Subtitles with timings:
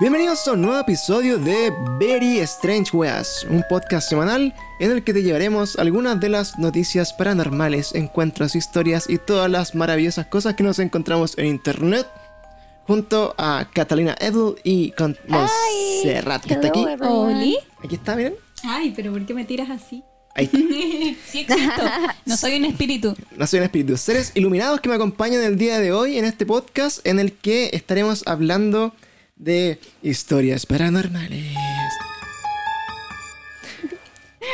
[0.00, 5.12] Bienvenidos a un nuevo episodio de Very Strange Weas, un podcast semanal en el que
[5.14, 10.64] te llevaremos algunas de las noticias paranormales, encuentros, historias y todas las maravillosas cosas que
[10.64, 12.08] nos encontramos en internet.
[12.88, 16.84] Junto a Catalina Edel y con Montserrat, que está aquí.
[17.00, 17.56] Oli.
[17.82, 18.34] Aquí está, miren.
[18.64, 20.02] Ay, pero ¿por qué me tiras así?
[20.34, 20.58] Ahí está.
[20.58, 21.54] sí existo.
[22.26, 23.14] No soy un espíritu.
[23.36, 23.96] No soy un espíritu.
[23.96, 27.70] Seres iluminados que me acompañan el día de hoy en este podcast en el que
[27.72, 28.92] estaremos hablando
[29.36, 31.54] de historias paranormales.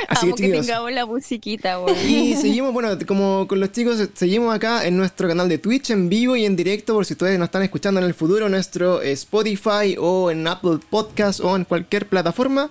[0.08, 1.78] Así Amo que, que tengamos la musiquita.
[2.06, 6.08] Y seguimos, bueno, como con los chicos, seguimos acá en nuestro canal de Twitch en
[6.08, 9.96] vivo y en directo, por si ustedes nos están escuchando en el futuro, nuestro Spotify
[9.98, 12.70] o en Apple Podcast o en cualquier plataforma.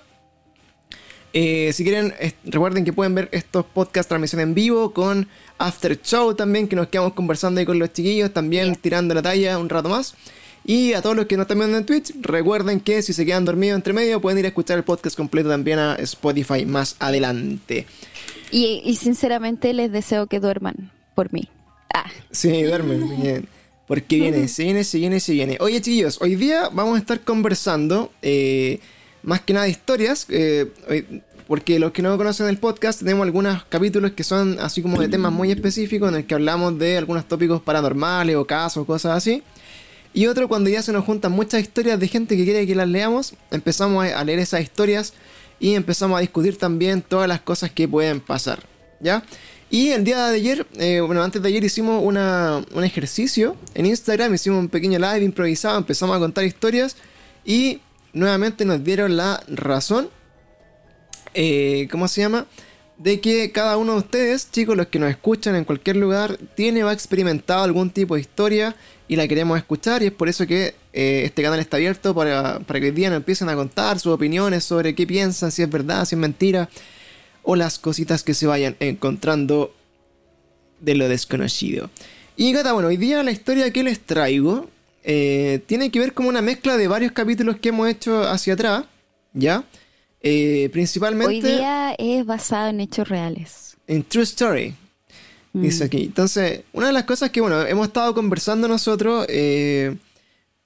[1.32, 5.28] Eh, si quieren, recuerden que pueden ver estos podcasts transmisión en vivo con
[5.60, 9.60] After Show también, que nos quedamos conversando ahí con los chiquillos, también tirando la talla
[9.60, 10.16] un rato más.
[10.70, 13.44] Y a todos los que nos están viendo en Twitch, recuerden que si se quedan
[13.44, 17.88] dormidos entre medio, pueden ir a escuchar el podcast completo también a Spotify más adelante.
[18.52, 21.50] Y, sinceramente les deseo que duerman por mí.
[21.92, 22.06] Ah.
[22.30, 23.48] Sí, duermen bien.
[23.88, 25.58] Porque viene, se viene, se viene, se viene.
[25.60, 28.80] Oye, chicos, hoy día vamos a estar conversando eh,
[29.24, 30.28] más que nada de historias.
[30.30, 30.68] Eh,
[31.48, 35.08] porque los que no conocen el podcast, tenemos algunos capítulos que son así como de
[35.08, 39.42] temas muy específicos en el que hablamos de algunos tópicos paranormales o casos, cosas así.
[40.14, 42.88] Y otro cuando ya se nos juntan muchas historias de gente que quiere que las
[42.88, 45.14] leamos, empezamos a leer esas historias
[45.60, 48.64] y empezamos a discutir también todas las cosas que pueden pasar.
[49.00, 49.24] ¿Ya?
[49.70, 53.86] Y el día de ayer, eh, bueno, antes de ayer hicimos una, un ejercicio en
[53.86, 56.98] Instagram, hicimos un pequeño live improvisado, empezamos a contar historias
[57.46, 57.80] y
[58.12, 60.10] nuevamente nos dieron la razón.
[61.36, 62.48] Eh, ¿Cómo se llama?
[63.00, 66.84] De que cada uno de ustedes, chicos, los que nos escuchan en cualquier lugar, tiene
[66.84, 68.76] o ha experimentado algún tipo de historia
[69.08, 72.60] y la queremos escuchar y es por eso que eh, este canal está abierto para,
[72.68, 76.04] que hoy día nos empiecen a contar sus opiniones sobre qué piensan, si es verdad,
[76.06, 76.70] si es mentira
[77.42, 79.74] o las cositas que se vayan encontrando
[80.82, 81.90] de lo desconocido.
[82.36, 84.70] Y Gata, bueno, hoy día la historia que les traigo
[85.06, 88.84] eh, tiene que ver como una mezcla de varios capítulos que hemos hecho hacia atrás,
[89.34, 89.64] ¿ya?
[90.22, 91.34] Eh, principalmente.
[91.34, 93.78] Hoy día es basado en hechos reales.
[93.88, 94.76] En True Story.
[95.54, 95.62] Mm.
[95.62, 96.04] Dice aquí.
[96.04, 99.96] Entonces, una de las cosas que, bueno, hemos estado conversando nosotros eh,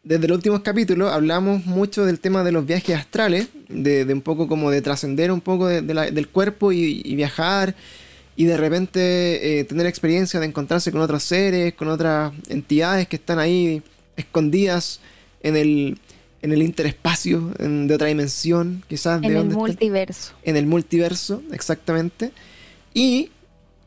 [0.03, 4.47] desde los últimos capítulos, hablamos mucho del tema de los viajes astrales, de, un poco
[4.47, 7.75] como de trascender un poco del cuerpo y, viajar
[8.35, 13.15] y de repente eh, tener experiencia de encontrarse con otros seres, con otras entidades que
[13.15, 13.81] están ahí
[14.17, 14.99] escondidas
[15.41, 15.97] en el,
[16.43, 19.23] en el interespacio, en, de otra dimensión, quizás.
[19.23, 20.33] En el multiverso.
[20.43, 22.33] En el multiverso, exactamente.
[22.93, 23.31] Y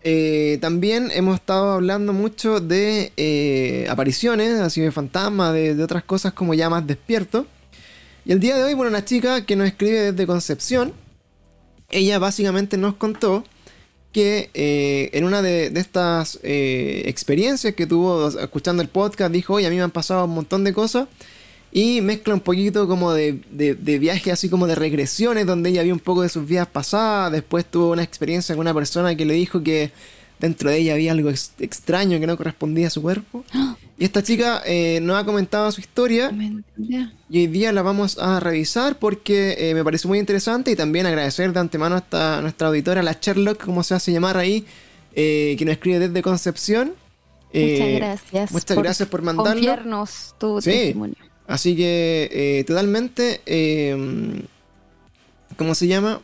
[0.03, 6.33] eh, también hemos estado hablando mucho de eh, apariciones, así de fantasmas, de, otras cosas
[6.33, 7.47] como ya más despierto.
[8.25, 10.95] Y el día de hoy, bueno, una chica que nos escribe desde Concepción,
[11.91, 13.45] ella básicamente nos contó
[14.13, 19.67] que eh, en una de, de estas experiencias que tuvo escuchando el podcast, dijo, oye,
[19.67, 21.07] a mí me han pasado un montón de cosas
[21.77, 25.93] y mezcla un poquito como de, de, viaje, así como de regresiones, donde ella vio
[25.93, 27.31] un poco de sus vidas pasadas.
[27.31, 29.93] Después tuvo una experiencia con una persona que le dijo que
[30.41, 33.45] dentro de ella había algo extraño que no correspondía a su cuerpo.
[33.99, 36.31] Y esta chica eh, nos ha comentado su historia.
[37.31, 40.71] Y hoy día la vamos a revisar porque eh, me parece muy interesante.
[40.71, 44.67] Y también agradecer de antemano a nuestra auditora, la Sherlock, como se hace llamar ahí,
[45.15, 46.93] eh, que nos escribe desde Concepción.
[47.55, 48.53] muchas gracias.
[48.53, 49.53] Muchas gracias por mandarlo.
[49.53, 51.26] Confiarnos tu testimonio.
[51.47, 53.97] Así que eh, totalmente, eh,
[55.57, 56.21] ¿cómo se llama?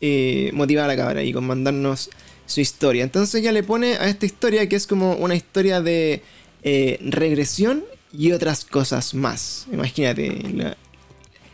[0.00, 2.10] Eh, motivar a la cabra y con mandarnos
[2.46, 3.04] su historia.
[3.04, 6.22] Entonces ella le pone a esta historia que es como una historia de
[6.62, 9.66] eh, regresión y otras cosas más.
[9.70, 10.74] Imagínate.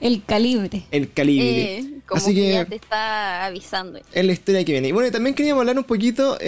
[0.01, 0.85] el calibre.
[0.93, 1.85] El calibre.
[2.07, 3.99] como Así que, ya te está avisando.
[4.13, 4.89] Es la historia que viene.
[4.89, 6.39] Y bueno, también queríamos hablar un poquito,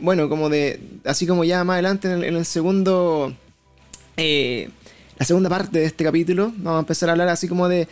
[0.00, 3.34] bueno, como de, así como ya más adelante en el, segundo
[5.20, 6.50] la segunda parte de este capítulo.
[6.56, 7.86] Vamos a empezar a hablar así como de...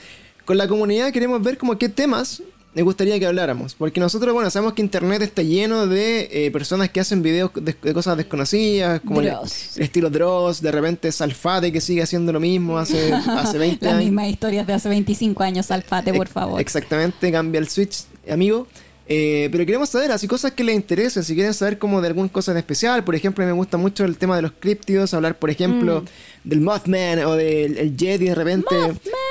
[0.46, 2.42] Con la comunidad queremos ver como qué temas
[2.74, 3.74] me gustaría que habláramos.
[3.74, 7.74] Porque nosotros, bueno, sabemos que Internet está lleno de eh, personas que hacen videos de,
[7.92, 9.34] cosas desconocidas, como el,
[9.76, 13.96] estilo Dross, de repente Salfate que sigue haciendo lo mismo hace, hace 20 años.
[13.96, 16.58] Las mismas historias de hace 25 años, Salfate, por favor.
[16.58, 18.66] Exactamente, cambia el switch, amigo.
[19.06, 22.28] Eh, pero queremos saber así cosas que les interesen, si quieren saber como de alguna
[22.28, 25.48] cosa en especial, por ejemplo, me gusta mucho el tema de los criptidos, hablar por
[25.48, 26.04] ejemplo mm.
[26.44, 28.74] Del Mothman o del el Jedi de repente,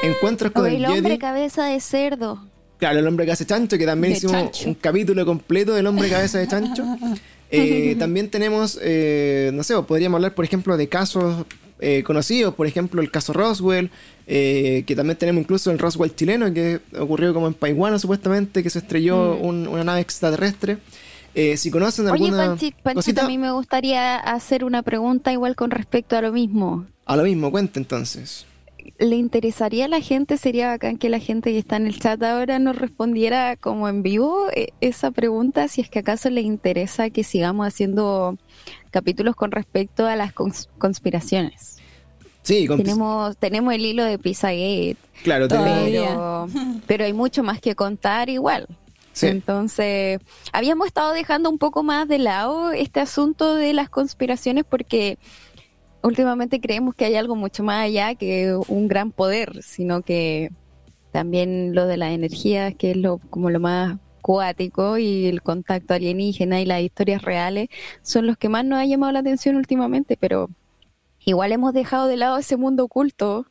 [0.03, 2.43] encuentros con el, el hombre cabeza de cerdo.
[2.77, 6.39] Claro, el hombre cabeza de chancho, que también hicimos un capítulo completo del hombre cabeza
[6.39, 6.83] de chancho.
[7.49, 11.45] Eh, también tenemos, eh, no sé, podríamos hablar por ejemplo de casos
[11.79, 13.89] eh, conocidos, por ejemplo el caso Roswell,
[14.27, 18.69] eh, que también tenemos incluso el Roswell chileno, que ocurrió como en Paiguano supuestamente, que
[18.69, 19.45] se estrelló Mm.
[19.45, 20.79] un- una nave extraterrestre.
[21.35, 25.31] Eh, si conocen Oye, alguna Panchito, Panchito, cosita, a mí me gustaría hacer una pregunta
[25.31, 26.85] igual con respecto a lo mismo.
[27.07, 28.45] A lo mismo, cuenta entonces.
[28.99, 30.37] ¿Le interesaría a la gente?
[30.37, 34.01] Sería bacán que la gente que está en el chat ahora nos respondiera como en
[34.01, 38.37] vivo eh, esa pregunta, si es que acaso le interesa que sigamos haciendo
[38.91, 41.77] capítulos con respecto a las cons- conspiraciones.
[42.43, 46.47] Sí, con- Tenemos, tenemos el hilo de Pizzagate, claro, pero,
[46.87, 48.67] pero hay mucho más que contar igual.
[49.11, 49.27] sí.
[49.27, 50.21] Entonces,
[50.53, 55.17] habíamos estado dejando un poco más de lado este asunto de las conspiraciones porque
[56.07, 60.51] últimamente creemos que hay algo mucho más allá que un gran poder, sino que
[61.11, 65.93] también lo de las energías, que es lo como lo más cuático y el contacto
[65.93, 67.69] alienígena y las historias reales
[68.01, 70.49] son los que más nos ha llamado la atención últimamente, pero
[71.23, 73.45] igual hemos dejado de lado ese mundo oculto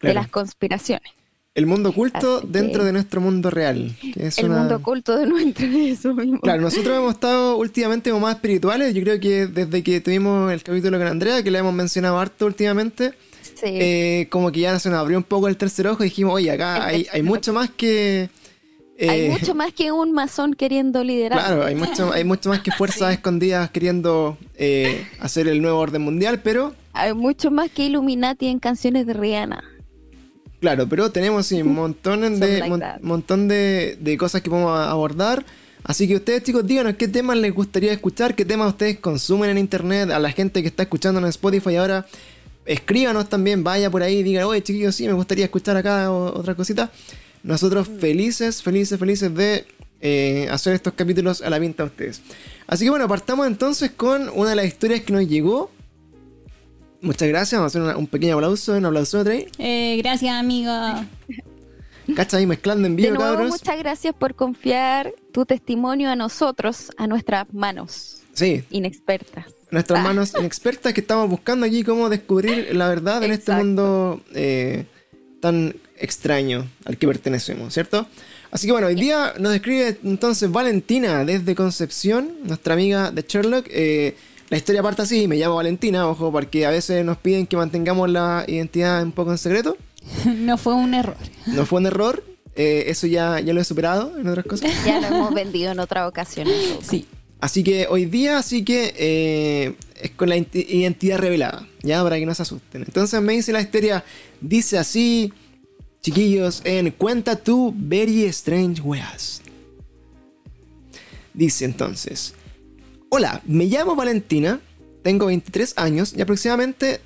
[0.00, 1.12] de las conspiraciones.
[1.54, 3.92] El mundo oculto Así que- dentro de nuestro mundo real.
[4.12, 6.40] que es El una- mundo oculto de nuestro eso mismo.
[6.40, 8.92] Claro, nosotros hemos estado últimamente como más espirituales.
[8.94, 12.46] Yo creo que desde que tuvimos el capítulo con Andrea, que le hemos mencionado harto
[12.46, 13.12] últimamente,
[13.42, 13.66] Sí.
[13.66, 16.50] eh, como que ya se nos abrió un poco el tercer ojo y dijimos, oye,
[16.50, 18.28] acá hay, hay mucho más que...
[18.98, 21.38] eh, hay mucho más que un masón queriendo liderar.
[21.38, 26.02] Claro, hay mucho, hay mucho más que fuerzas escondidas queriendo eh, hacer el nuevo orden
[26.02, 29.62] mundial, pero Hay mucho más que Illuminati en canciones de Rihanna.
[30.64, 34.78] Claro, pero tenemos sí, un montón de, like mon- montón de, de cosas que podemos
[34.78, 35.44] abordar.
[35.82, 39.58] Así que ustedes chicos, díganos qué temas les gustaría escuchar, qué temas ustedes consumen en
[39.58, 42.06] internet, a la gente que está escuchando en Spotify ahora,
[42.64, 46.54] escríbanos también, vaya por ahí, digan, oye chiquillos, sí, me gustaría escuchar acá o- otra
[46.54, 46.90] cosita.
[47.42, 49.66] Nosotros felices, felices, felices de
[50.00, 52.22] eh, hacer estos capítulos a la pinta a ustedes.
[52.66, 55.70] Así que bueno, partamos entonces con una de las historias que nos llegó.
[57.04, 59.46] Muchas gracias, vamos a hacer una- un pequeño aplauso, un aplauso Trey.
[59.58, 60.72] Eh, gracias, amigo.
[62.16, 63.50] Cacha ahí mezclando en De vivo, nuevo, cabros.
[63.50, 69.46] muchas gracias por confiar tu testimonio a nosotros, a nuestras manos Sí, inexpertas.
[69.70, 70.02] nuestras Ah.
[70.02, 74.84] manos inexpertas que estamos buscando aquí cómo descubrir la verdad en este mundo eh,
[75.40, 78.06] tan extraño al que pertenecemos, ¿cierto?
[78.50, 83.66] Así que bueno, hoy día nos describe entonces Valentina desde Concepción, nuestra amiga de Sherlock.
[83.70, 84.16] Eh,
[84.50, 88.10] la historia parte así, me llamo Valentina, ojo, porque a veces nos piden que mantengamos
[88.10, 89.76] la identidad un poco en secreto.
[90.36, 91.16] no fue un error.
[91.46, 92.22] No fue un error,
[92.56, 94.70] eh, eso ya, ya lo he superado en otras cosas.
[94.86, 96.46] Ya lo hemos vendido en otra ocasión.
[96.82, 97.06] Sí.
[97.40, 102.18] Así que hoy día sí que eh, es con la identi- identidad revelada, ya para
[102.18, 102.82] que no se asusten.
[102.82, 104.04] Entonces me dice la historia,
[104.40, 105.32] dice así,
[106.00, 109.42] chiquillos, en Cuenta tu Very Strange Weas.
[111.34, 112.34] Dice entonces,
[113.10, 114.60] hola, me llamo Valentina,
[115.02, 117.00] tengo 23 años y aproximadamente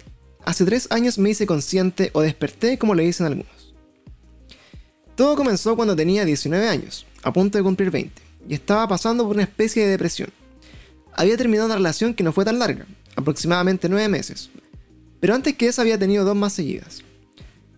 [0.45, 3.75] hace 3 años me hice consciente o desperté como le dicen algunos.
[5.15, 9.35] Todo comenzó cuando tenía 19 años, a punto de cumplir 20, y estaba pasando por
[9.35, 10.31] una especie de depresión.
[11.13, 14.51] Había terminado una relación que no fue tan larga, aproximadamente 9 meses,
[15.21, 17.03] pero antes que esa había tenido dos más seguidas.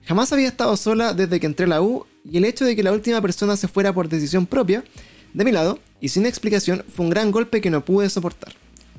[0.05, 2.83] Jamás había estado sola desde que entré a la U, y el hecho de que
[2.83, 4.85] la última persona se fuera por decisión propia,
[5.33, 8.55] de mi lado, y sin explicación, fue un gran golpe que no pude soportar.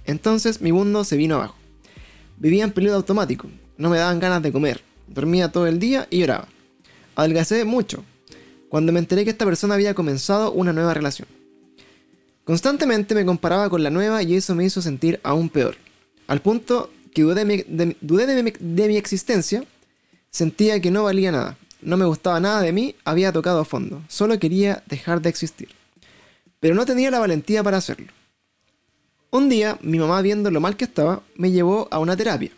[0.05, 1.55] Entonces mi mundo se vino abajo.
[2.37, 6.19] Vivía en piloto automático, no me daban ganas de comer, dormía todo el día y
[6.19, 6.47] lloraba.
[7.15, 8.03] Adelgacé mucho,
[8.69, 11.27] cuando me enteré que esta persona había comenzado una nueva relación.
[12.43, 15.75] Constantemente me comparaba con la nueva y eso me hizo sentir aún peor,
[16.27, 19.63] al punto que dudé de mi, de- mi existencia,
[20.31, 24.01] sentía que no valía nada, no me gustaba nada de mí, había tocado a fondo,
[24.07, 25.69] solo quería dejar de existir.
[26.61, 28.07] Pero no tenía la valentía para hacerlo.
[29.31, 32.51] Un día, mi mamá viendo lo mal que estaba, me llevó a una terapia,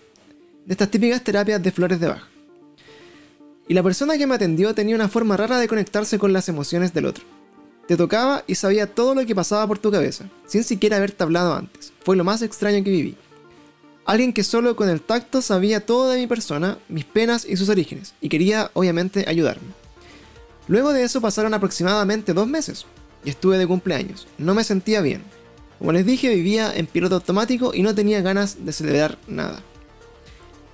[0.66, 2.28] de estas típicas terapias de flores de baja.
[3.68, 6.94] Y la persona que me atendió tenía una forma rara de conectarse con las emociones
[6.94, 7.24] del otro.
[7.88, 11.54] Te tocaba y sabía todo lo que pasaba por tu cabeza, sin siquiera haberte hablado
[11.54, 11.94] antes.
[12.04, 13.16] Fue lo más extraño que viví.
[14.04, 17.70] Alguien que solo con el tacto sabía todo de mi persona, mis penas y sus
[17.70, 19.70] orígenes, y quería obviamente ayudarme.
[20.68, 22.86] Luego de eso pasaron aproximadamente dos meses,
[23.24, 24.28] y estuve de cumpleaños.
[24.38, 25.24] No me sentía bien.
[25.80, 29.62] Como les dije, vivía en piloto automático y no tenía ganas de celebrar nada.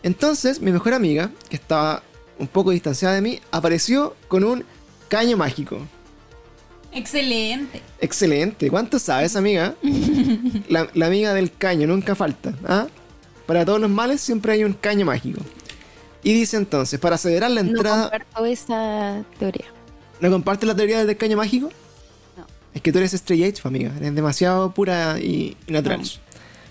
[0.04, 2.04] Entonces, mi mejor amiga, que estaba
[2.38, 4.64] un poco distanciada de mí, apareció con un
[5.08, 5.80] caño mágico.
[6.92, 7.82] Excelente.
[8.00, 8.70] Excelente.
[8.70, 9.76] ¿Cuánto sabes, amiga?
[10.70, 12.54] La, la amiga del caño, nunca falta.
[12.68, 12.88] ¿ah?
[13.46, 15.42] Para todos los males siempre hay un caño mágico.
[16.24, 18.10] Y dice entonces, para acelerar la No entrada...
[18.10, 19.66] comparto esa teoría.
[20.20, 21.70] ¿No compartes la teoría del caño mágico?
[22.74, 23.92] Es que tú eres Stray Age, amiga.
[23.98, 26.02] Eres demasiado pura y, y natural.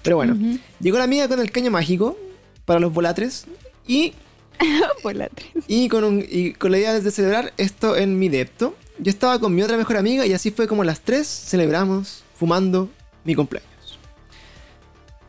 [0.03, 0.37] Pero bueno,
[0.81, 2.17] llegó la amiga con el caño mágico
[2.65, 3.47] para los volatres.
[3.87, 4.15] Y,
[5.03, 5.47] Volatres.
[5.67, 8.77] y, con un- y con la idea de celebrar esto en mi depto.
[8.99, 12.89] Yo estaba con mi otra mejor amiga y así fue como las tres celebramos fumando
[13.25, 13.69] mi cumpleaños.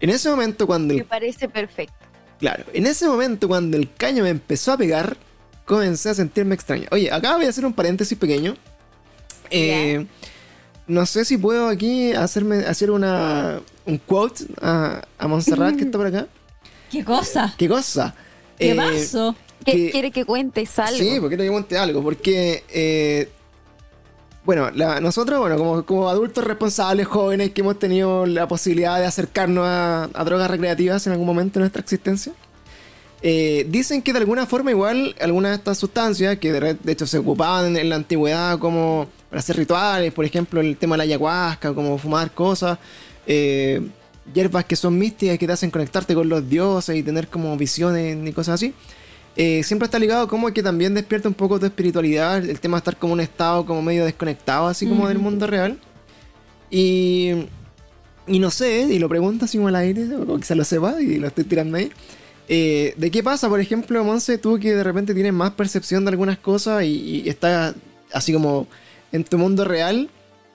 [0.01, 1.93] En ese momento cuando Me parece perfecto.
[2.39, 5.17] Claro, en ese momento cuando el caño me empezó a pegar,
[5.65, 6.87] comencé a sentirme extraño.
[6.91, 8.55] Oye, acá voy a hacer un paréntesis pequeño.
[9.51, 10.05] Eh,
[10.89, 15.97] no sé si puedo aquí hacerme hacer una un quote a, a Montserrat que está
[15.97, 16.27] por acá.
[16.91, 17.53] ¿Qué cosa?
[17.57, 18.13] ¿Qué cosa?
[18.57, 19.35] ¿Qué Eh, vaso?
[19.63, 20.97] ¿Qué que- quiere que cuentes algo?
[20.97, 23.29] Sí, porque quiero que monte algo, porque eh,
[24.45, 29.05] bueno, la- nosotros, bueno, como, como adultos responsables, jóvenes que hemos tenido la posibilidad de
[29.05, 32.33] acercarnos a, a drogas recreativas en algún momento de nuestra existencia,
[33.21, 37.05] eh, dicen que de alguna forma igual algunas de estas sustancias que de, de hecho
[37.05, 40.97] se ocupaban en, en la antigüedad como para hacer rituales, por ejemplo el tema de
[40.99, 42.77] la ayahuasca, como fumar cosas,
[43.27, 43.81] eh,
[44.33, 48.17] hierbas que son místicas que te hacen conectarte con los dioses y tener como visiones
[48.27, 48.73] y cosas así.
[49.35, 52.79] Eh, siempre está ligado como que también despierta un poco tu espiritualidad, el tema de
[52.79, 55.79] estar como un estado como medio desconectado, así como del mundo real.
[56.69, 57.45] Y,
[58.27, 61.17] y no sé, y lo pregunto así como al aire, o quizás lo sepa y
[61.19, 61.91] lo estoy tirando ahí.
[62.49, 66.09] Eh, ¿De qué pasa, por ejemplo, Monse, tú que de repente tienes más percepción de
[66.09, 67.75] algunas cosas y, y estás
[68.11, 68.67] así como
[69.11, 70.09] en tu mundo real,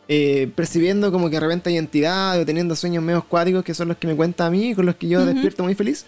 [0.08, 3.88] eh, percibiendo como que de repente hay entidades o teniendo sueños medio cuáticos que son
[3.88, 6.04] los que me cuenta a mí y con los que yo despierto muy feliz?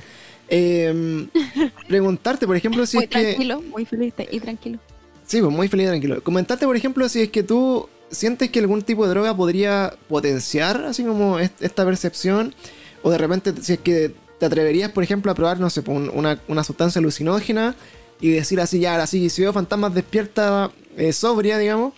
[0.49, 1.27] Eh,
[1.89, 3.23] preguntarte, por ejemplo, si muy es que...
[3.23, 4.79] tranquilo, muy feliz y tranquilo.
[5.27, 6.23] Sí, pues muy feliz y tranquilo.
[6.23, 10.85] Comentarte, por ejemplo, si es que tú sientes que algún tipo de droga podría potenciar
[10.85, 12.55] así como est- esta percepción,
[13.03, 15.97] o de repente si es que te atreverías, por ejemplo, a probar, no sé, pues,
[15.99, 17.75] un- una, una sustancia alucinógena
[18.21, 21.93] y decir así, ya, ahora sí, si veo fantasmas despierta, eh, sobria, digamos,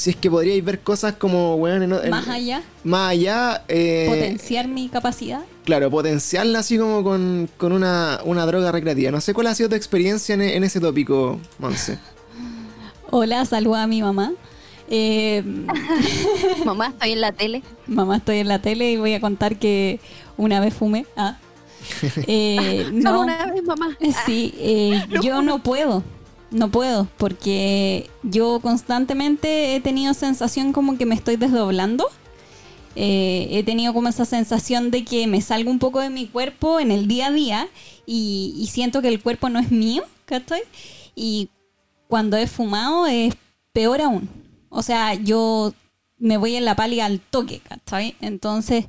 [0.00, 4.06] si es que podríais ver cosas como, bueno, en- en- Más allá, más allá, eh,
[4.08, 5.42] potenciar mi capacidad.
[5.66, 9.10] claro, potenciarla así como con, con una, una droga recreativa.
[9.10, 11.98] No sé cuál ha sido tu experiencia en, en ese tópico, Monse.
[13.10, 14.32] Hola, saluda a mi mamá.
[14.88, 15.42] Eh,
[16.64, 17.62] Mamá, estoy en la tele.
[17.86, 20.00] mamá, estoy en la tele y voy a contar que
[20.38, 21.04] una vez fumé.
[21.16, 21.36] Ah.
[22.26, 23.96] Eh, no, una vez, mamá.
[24.26, 26.02] Sí, eh, yo no puedo,
[26.50, 32.08] no puedo, porque yo constantemente he tenido sensación como que me estoy desdoblando.
[32.96, 36.80] Eh, he tenido como esa sensación de que me salgo un poco de mi cuerpo
[36.80, 37.68] en el día a día
[38.04, 40.62] y, siento que el cuerpo no es mío, ¿cachai?
[41.14, 41.48] Y
[42.08, 43.34] cuando he fumado es
[43.72, 44.28] peor aún.
[44.68, 45.72] O sea, yo
[46.18, 48.16] me voy en la pálida al toque, ¿cachai?
[48.20, 48.86] Entonces,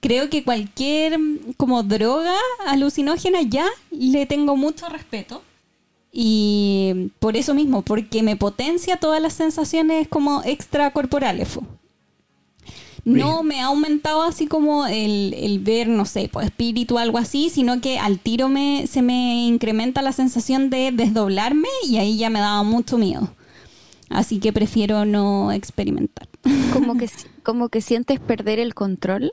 [0.00, 1.18] creo que cualquier
[1.58, 2.34] como droga
[2.66, 5.42] alucinógena ya le tengo mucho respeto.
[6.16, 11.58] Y por eso mismo, porque me potencia todas las sensaciones como extracorporales.
[13.04, 17.18] No me ha aumentado así como el, el ver, no sé, pues espíritu o algo
[17.18, 22.16] así, sino que al tiro me, se me incrementa la sensación de desdoblarme y ahí
[22.16, 23.28] ya me daba mucho miedo.
[24.08, 26.28] Así que prefiero no experimentar.
[26.72, 27.10] Como que,
[27.42, 29.32] como que sientes perder el control.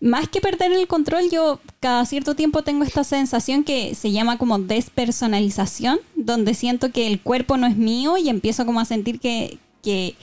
[0.00, 4.38] Más que perder el control, yo cada cierto tiempo tengo esta sensación que se llama
[4.38, 9.20] como despersonalización, donde siento que el cuerpo no es mío y empiezo como a sentir
[9.20, 10.16] que, que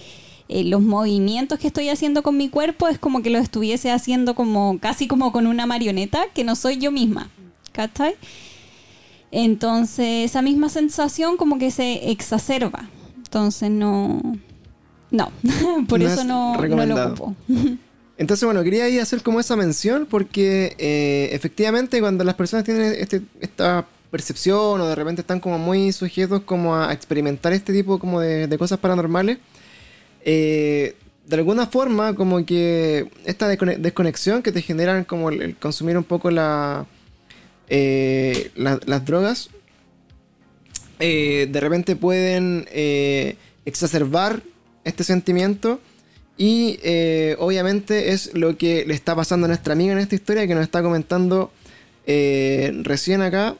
[0.49, 4.33] eh, los movimientos que estoy haciendo con mi cuerpo es como que los estuviese haciendo
[4.33, 7.29] como casi como con una marioneta, que no soy yo misma.
[7.71, 8.15] ¿Cachai?
[9.29, 12.89] Entonces esa misma sensación como que se exacerba.
[13.15, 14.21] Entonces no...
[15.11, 15.31] No,
[15.87, 17.35] por No eso es no, no lo ocupo.
[18.17, 22.95] Entonces, bueno, quería ahí hacer como esa mención porque eh, efectivamente cuando las personas tienen
[22.97, 27.99] este- esta percepción o de repente están como muy sujetos como a experimentar este tipo
[27.99, 29.37] como de, cosas paranormales,
[30.25, 30.95] eh,
[31.27, 36.05] de alguna forma como que esta descone- desconexión que te generan como el, consumir un
[36.05, 36.85] poco la,
[37.69, 39.49] eh, la- las drogas,
[40.99, 42.65] de repente pueden
[43.65, 44.41] exacerbar
[44.85, 45.79] este sentimiento
[46.37, 50.45] y eh, obviamente es lo que le está pasando a nuestra amiga en esta historia
[50.45, 51.51] que nos está comentando
[52.05, 53.55] eh, recién acá.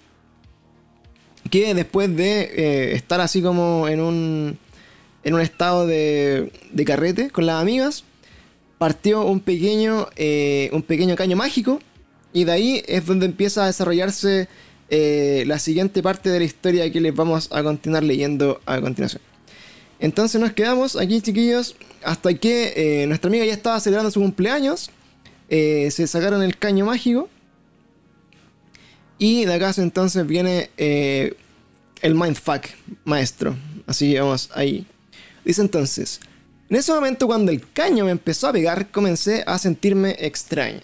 [1.50, 4.60] Que después de eh, estar así como en un,
[5.24, 8.04] en un estado de, de carrete con las amigas,
[8.78, 10.10] partió un pequeño,
[10.72, 11.80] un pequeño caño mágico.
[12.34, 14.50] Y de ahí es donde empieza a desarrollarse
[14.90, 19.22] la siguiente parte de la historia que les vamos a continuar leyendo a continuación.
[20.00, 24.90] Entonces nos quedamos aquí, chiquillos, hasta que eh, nuestra amiga ya estaba celebrando su cumpleaños.
[25.50, 27.30] eh, se sacaron el caño mágico.
[29.18, 31.36] Y de acá entonces viene eh,
[32.02, 32.66] el mindfuck,
[33.06, 33.56] maestro.
[33.88, 34.86] Así vamos ahí.
[35.44, 36.20] Dice entonces,
[36.70, 40.84] en ese momento cuando el caño me empezó a pegar, comencé a sentirme extraña.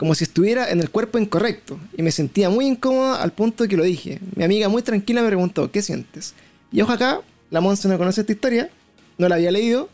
[0.00, 3.76] como si estuviera en el cuerpo incorrecto, y me sentía muy incómoda al punto que
[3.76, 4.18] lo dije.
[4.34, 6.32] Mi amiga muy tranquila me preguntó, ¿qué sientes?
[6.72, 7.20] Y ojo acá,
[7.50, 8.70] la Monse no conoce esta historia,
[9.18, 9.88] no la había leído.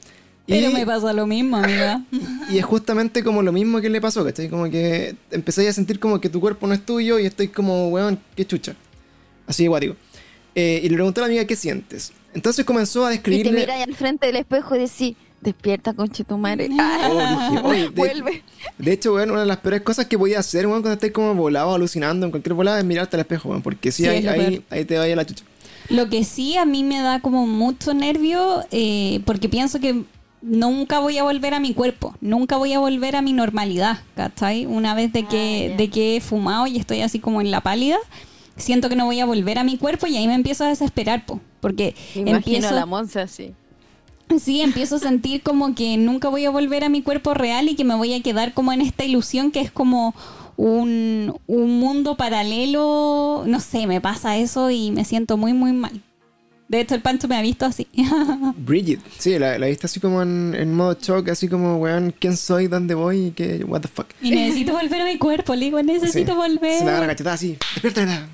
[0.47, 2.03] Pero y, me pasa lo mismo, amiga.
[2.51, 4.49] y es justamente como lo mismo que le pasó, ¿cachai?
[4.49, 7.89] Como que empecé a sentir como que tu cuerpo no es tuyo y estoy como,
[7.89, 8.75] weón, qué chucha.
[9.47, 9.97] Así de guático.
[10.55, 12.13] Eh, y le preguntó a la amiga, ¿qué sientes?
[12.33, 13.53] Entonces comenzó a Y describirle...
[13.53, 16.69] te miras al frente del espejo y decís, despierta, conche tu madre.
[16.79, 18.43] Ah, Oh, oye, de- vuelve.
[18.79, 21.35] De hecho, weón, una de las peores cosas que podía hacer, weón, cuando estés como
[21.35, 24.31] volado, alucinando en cualquier volada, es mirarte al espejo, weón, porque si Sí, ahí, lo
[24.31, 25.45] ahí, ahí te vaya la chucha.
[25.91, 30.05] Lo que sí a mí me da como mucho nervio eh, porque pienso que
[30.43, 34.67] nunca voy a volver a mi cuerpo, nunca voy a volver a mi normalidad, ¿cachai?
[34.67, 35.77] Una vez de que, Ah, ya.
[35.77, 37.97] de que he fumado y estoy así como en la pálida,
[38.57, 41.27] siento que no voy a volver a mi cuerpo y ahí me empiezo a desesperar,
[41.27, 43.53] po, porque imagino empiezo, a la Monza así.
[44.41, 47.75] sí, empiezo a sentir como que nunca voy a volver a mi cuerpo real y
[47.75, 50.15] que me voy a quedar como en esta ilusión que es como
[50.57, 56.03] un, un mundo paralelo, no sé, me pasa eso y me siento muy, muy mal.
[56.69, 57.87] De hecho, el Pancho me ha visto así.
[58.57, 62.37] Bridget, sí, la, la viste así como en, en modo shock, así como, weón, ¿quién
[62.37, 62.67] soy?
[62.67, 63.33] ¿Dónde voy?
[63.37, 63.65] ¿Qué?
[63.65, 64.07] ¿What the fuck?
[64.21, 66.37] y necesito volver a mi cuerpo, le digo, necesito Sí.
[66.37, 66.79] volver.
[66.79, 68.29] Se la agarra cachetada así, despiértala.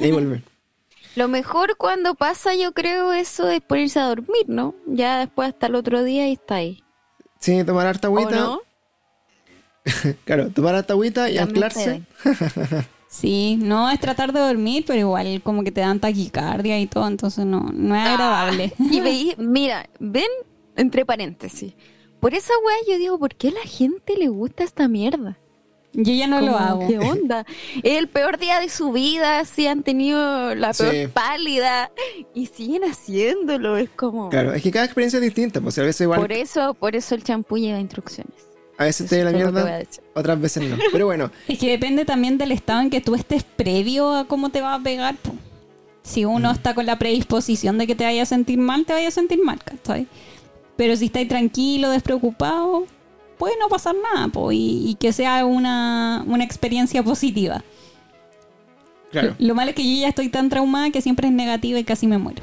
[0.00, 0.42] Y ahí vuelve.
[1.14, 4.74] Lo mejor cuando pasa, yo creo, eso es ponerse a dormir, ¿no?
[4.86, 6.82] Ya después hasta el otro día y está ahí.
[7.38, 8.36] Sí, tomar harta ¿O agüita.
[8.40, 8.60] no?
[10.24, 12.02] Claro, tomar harta agüita y anclarse.
[13.08, 17.06] Sí, no es tratar de dormir, pero igual como que te dan taquicardia y todo,
[17.06, 18.72] entonces no, no es agradable.
[18.78, 20.30] Y veí, mira, ven,
[20.76, 21.74] entre paréntesis.
[22.20, 25.36] Por esa weá yo digo, ¿por qué a la gente le gusta esta mierda?
[25.92, 26.88] Yo ya no lo hago.
[26.88, 27.44] ¿Qué onda?
[27.82, 31.06] Es el peor día de su vida, si han tenido la peor Sí.
[31.12, 31.90] pálida
[32.34, 33.76] y siguen haciéndolo.
[33.76, 34.30] Es como.
[34.30, 37.14] Claro, es que cada experiencia es distinta, pues a veces igual, Por eso, por eso
[37.14, 38.32] el champú lleva instrucciones.
[38.78, 39.80] A veces te da la lo mierda,
[40.14, 40.76] otras veces no.
[40.92, 44.50] Pero bueno, Es que depende también del estado en que tú estés previo a cómo
[44.50, 45.16] te va a pegar.
[45.16, 45.32] po.
[46.02, 46.54] Si uno Mm.
[46.54, 49.40] está con la predisposición de que te vaya a sentir mal, te vaya a sentir
[49.44, 50.06] mal, ¿cachai?
[50.76, 52.86] Pero si estás tranquilo, despreocupado,
[53.38, 57.62] puede no pasar nada, po, y, y que sea una, una experiencia positiva.
[59.10, 59.34] claro.
[59.38, 62.06] Lo malo es que yo ya estoy tan traumada que siempre es negativa y casi
[62.06, 62.42] me muero.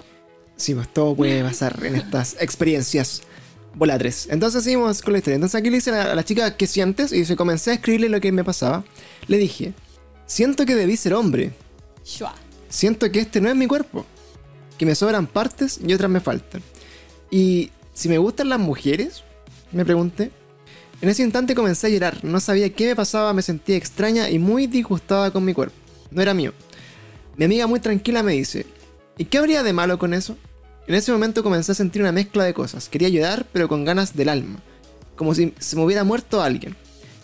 [0.55, 3.23] Sí, pues todo puede pasar en estas experiencias
[3.75, 4.27] volatres.
[4.29, 5.36] Entonces seguimos con la historia.
[5.36, 7.12] Entonces aquí le dice a la, a la chica, ¿qué sientes?
[7.12, 8.84] Y dice, comencé a escribirle lo que me pasaba.
[9.27, 9.73] Le dije,
[10.25, 11.53] siento que debí ser hombre.
[12.05, 12.34] Shua.
[12.69, 14.05] Siento que este no es mi cuerpo.
[14.77, 16.62] Que me sobran partes y otras me faltan.
[17.32, 19.23] Y si me gustan las mujeres,
[19.71, 20.32] me pregunté.
[21.01, 22.23] En ese instante comencé a llorar.
[22.23, 25.75] No sabía qué me pasaba, me sentía extraña y muy disgustada con mi cuerpo.
[26.12, 26.53] No era mío.
[27.38, 28.65] Mi amiga muy tranquila me dice,
[29.17, 30.38] ¿y qué habría de malo con eso?
[30.89, 32.89] En ese momento comencé a sentir una mezcla de cosas.
[32.89, 34.60] Quería llorar, pero con ganas del alma.
[35.15, 36.75] Como si se me hubiera muerto alguien.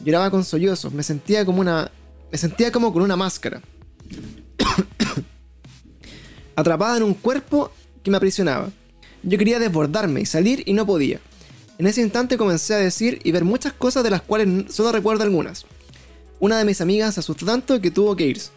[0.03, 1.89] Lloraba con sollozos, me sentía como una...
[2.31, 3.63] Me sentía como con una máscara.
[6.55, 7.71] Atrapada en un cuerpo
[8.03, 8.69] que me aprisionaba.
[9.23, 11.19] Yo quería desbordarme y salir y no podía.
[11.79, 15.23] En ese instante comencé a decir y ver muchas cosas de las cuales solo recuerdo
[15.23, 15.65] algunas.
[16.39, 18.51] Una de mis amigas se asustó tanto que tuvo que irse.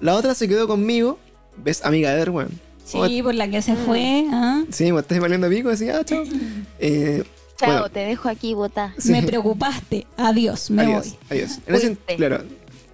[0.00, 1.20] La otra se quedó conmigo.
[1.56, 1.84] ¿Ves?
[1.84, 2.63] Amiga de Erwan.
[2.84, 4.26] Sí, por la que se fue.
[4.30, 4.62] ¿ah?
[4.70, 6.22] Sí, me estás valiendo pico, así, ah, chao.
[6.78, 7.24] Eh,
[7.56, 8.92] Chao, bueno, te dejo aquí botar.
[8.98, 9.12] sí.
[9.12, 10.06] Me preocupaste.
[10.16, 11.18] Adiós, me adiós, voy.
[11.30, 11.58] adiós.
[11.66, 12.16] En ese, Fuiste.
[12.16, 12.42] claro.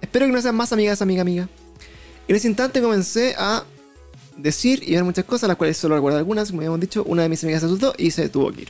[0.01, 1.49] Espero que no sean más amigas, amiga, amiga.
[2.27, 3.63] En ese instante comencé a
[4.37, 7.03] decir y ver muchas cosas, las cuales solo recuerdo algunas, como habíamos dicho.
[7.05, 8.69] Una de mis amigas se asustó y se tuvo que ir.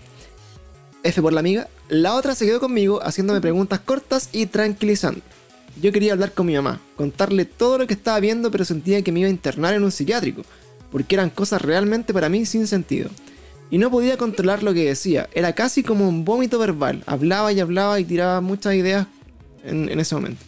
[1.03, 1.67] F por la amiga.
[1.89, 5.21] La otra se quedó conmigo haciéndome preguntas cortas y tranquilizando.
[5.81, 9.11] Yo quería hablar con mi mamá, contarle todo lo que estaba viendo, pero sentía que
[9.11, 10.43] me iba a internar en un psiquiátrico,
[10.91, 13.09] porque eran cosas realmente para mí sin sentido.
[13.69, 17.59] Y no podía controlar lo que decía, era casi como un vómito verbal, hablaba y
[17.61, 19.07] hablaba y tiraba muchas ideas
[19.63, 20.43] en, en ese momento.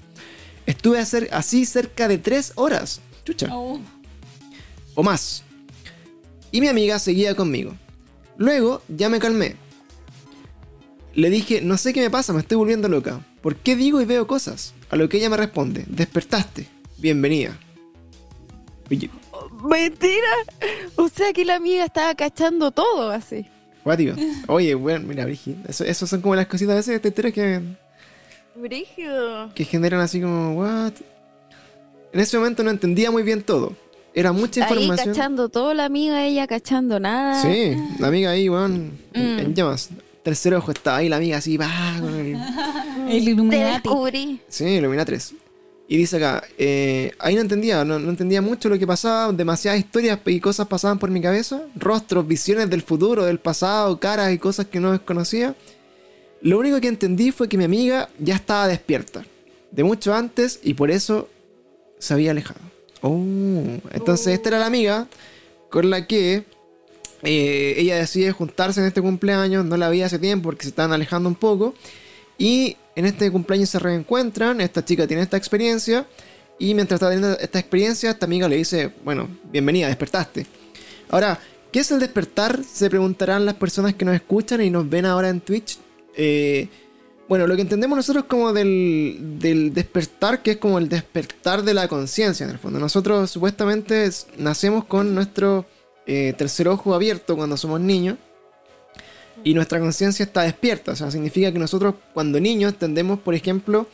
[0.66, 3.80] Estuve a así cerca de tres horas, chucha, Oh.
[4.96, 5.44] o más.
[6.52, 7.74] Y mi amiga seguía conmigo.
[8.38, 9.56] Luego ya me calmé.
[11.14, 13.26] Le dije, no sé qué me pasa, me estoy volviendo loca.
[13.42, 14.74] ¿Por qué digo y veo cosas?
[14.90, 17.58] A lo que ella me responde, despertaste, bienvenida.
[18.90, 19.10] Oye,
[19.64, 20.28] Mentira.
[20.96, 23.46] O sea que la amiga estaba cachando todo así.
[23.84, 24.16] guático.
[24.48, 27.32] Oye, bueno, mira, Brigi, eso, eso son como las cositas a veces de esta historia
[27.32, 27.62] que,
[28.56, 29.50] Brígido.
[29.56, 30.94] que generan así como, what?
[32.14, 33.74] En ese momento no entendía muy bien todo.
[34.14, 35.16] Era mucha Ahí información.
[35.16, 37.42] cachando todo la amiga, ella cachando nada.
[37.42, 39.40] Sí, la amiga ahí, weón, en, Mm.
[39.40, 39.90] en llamas.
[40.22, 43.74] Tercer ojo, estaba ahí la amiga así, va, con el- El Te Illuminati.
[43.90, 44.40] descubrí.
[44.48, 45.34] Sí, Ilumina 3.
[45.94, 49.80] Y dice acá, eh, ahí no entendía, no, no entendía mucho lo que pasaba, demasiadas
[49.80, 54.40] historias y cosas pasaban por mi cabeza, rostros, visiones del futuro, del pasado, caras y
[54.40, 55.56] cosas que no desconocía.
[56.42, 59.24] Lo único que entendí fue que mi amiga ya estaba despierta.
[59.70, 61.30] de mucho antes y por eso
[62.00, 62.62] se había alejado.
[63.02, 65.08] Oh, entonces esta era la amiga
[65.70, 66.44] con la que
[67.22, 70.92] eh, ella decide juntarse en este cumpleaños, no la había hace tiempo porque se estaban
[70.92, 71.76] alejando un poco.
[72.44, 76.06] Y en este cumpleaños se reencuentran, esta chica tiene esta experiencia.
[76.60, 80.46] Y mientras está teniendo esta experiencia, esta amiga le dice, bueno, bienvenida, despertaste.
[81.10, 81.40] Ahora,
[81.72, 82.62] ¿qué es el despertar?
[82.66, 85.78] Se preguntarán las personas que nos escuchan y nos ven ahora en Twitch.
[86.18, 86.68] Eh,
[87.30, 91.74] bueno, lo que entendemos nosotros como del, del, despertar, que es como el despertar de
[91.74, 92.78] la conciencia en el fondo.
[92.78, 95.66] Nosotros supuestamente nacemos con nuestro
[96.08, 98.18] eh, tercer ojo abierto cuando somos niños
[99.44, 100.92] y nuestra conciencia está despierta.
[100.92, 103.88] O sea, significa que nosotros cuando niños tendemos, por ejemplo,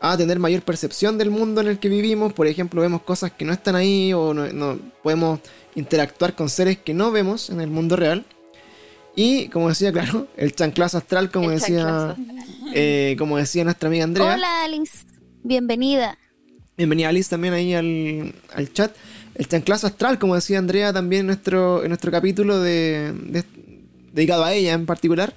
[0.00, 2.32] a tener mayor percepción del mundo en el que vivimos.
[2.32, 5.40] Por ejemplo, vemos cosas que no están ahí o no, podemos
[5.74, 8.24] interactuar con seres que no vemos en el mundo real.
[9.14, 12.16] Y como decía, claro, el chanclazo astral, como decía,
[12.74, 14.34] eh, como decía nuestra amiga Andrea.
[14.34, 15.06] Hola Alice,
[15.42, 16.18] bienvenida.
[16.76, 18.94] Bienvenida Alice también ahí al, al chat.
[19.34, 23.12] El chanclazo astral, como decía Andrea también en nuestro, en nuestro capítulo de,
[24.16, 25.34] dedicado a ella en particular.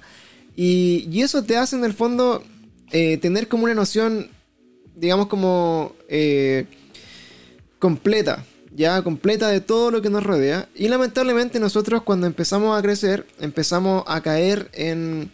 [0.56, 2.42] Y, y, eso te hace en el fondo
[2.90, 4.28] eh, tener como una noción,
[4.96, 6.66] digamos como eh,
[7.78, 10.68] completa ya completa de todo lo que nos rodea.
[10.74, 15.30] Y lamentablemente nosotros cuando empezamos a crecer, empezamos a caer en,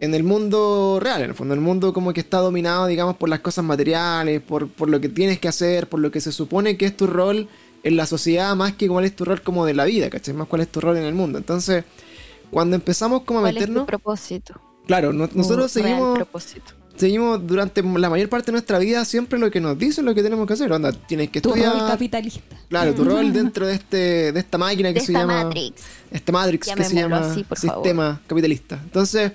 [0.00, 3.28] en el mundo real, en el fondo, el mundo como que está dominado, digamos, por
[3.28, 6.76] las cosas materiales, por, por lo que tienes que hacer, por lo que se supone
[6.76, 7.48] que es tu rol
[7.82, 10.34] en la sociedad, más que cuál es tu rol como de la vida, ¿cachai?
[10.34, 11.38] Más cuál es tu rol en el mundo.
[11.38, 11.84] Entonces,
[12.50, 13.82] cuando empezamos como a meternos...
[13.82, 14.60] Es tu propósito?
[14.86, 16.16] Claro, nosotros seguimos...
[16.16, 20.14] Propósito seguimos durante la mayor parte de nuestra vida siempre lo que nos dicen lo
[20.14, 20.72] que tenemos que hacer.
[20.72, 21.72] Onda, tienes que estudiar.
[21.72, 22.56] Tu rol capitalista.
[22.68, 25.82] Claro, tu rol dentro de este de esta máquina que se llama Matrix.
[26.10, 28.80] Esta Matrix que se llama sistema capitalista.
[28.82, 29.32] Entonces,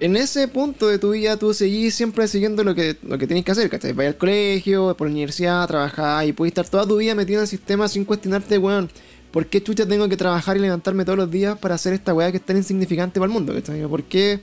[0.00, 3.44] en ese punto de tu vida tú seguís siempre siguiendo lo que lo que tienes
[3.44, 3.92] que hacer, ¿cachai?
[3.92, 7.42] Vas al colegio, por la universidad, trabajar y puedes estar toda tu vida metido en
[7.42, 8.90] el sistema sin cuestionarte, weón.
[9.30, 12.30] ¿Por qué chucha tengo que trabajar y levantarme todos los días para hacer esta weá
[12.30, 13.54] que es tan insignificante para el mundo?
[13.88, 14.40] ¿Por qué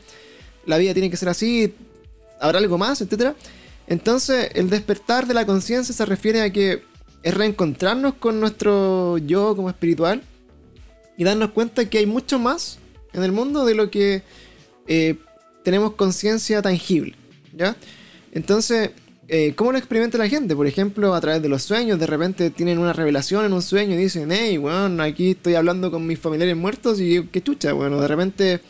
[0.65, 1.73] la vida tiene que ser así?
[2.39, 3.35] habrá algo más, etcétera.
[3.87, 6.83] Entonces, el despertar de la conciencia se refiere a que
[7.23, 10.21] es reencontrarnos con nuestro yo como espiritual
[11.17, 12.79] y darnos cuenta que hay mucho más
[13.13, 14.23] en el mundo de lo que
[14.87, 15.15] eh,
[15.63, 17.15] tenemos conciencia tangible,
[17.53, 17.75] ¿ya?
[18.31, 18.91] Entonces,
[19.29, 20.55] eh, ¿cómo lo experimenta la gente?
[20.55, 23.95] Por ejemplo, a través de los sueños, de repente tienen una revelación en un sueño
[23.95, 27.99] y dicen, hey, bueno, aquí estoy hablando con mis familiares muertos y qué chucha, bueno,
[27.99, 28.61] de repente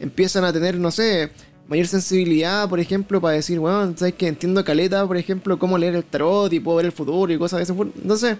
[0.00, 1.30] empiezan a tener, no sé,
[1.68, 5.94] mayor sensibilidad, por ejemplo, para decir, bueno, sabes que entiendo caleta, por ejemplo, cómo leer
[5.94, 8.36] el tarot y puedo ver el futuro y cosas de ese Entonces.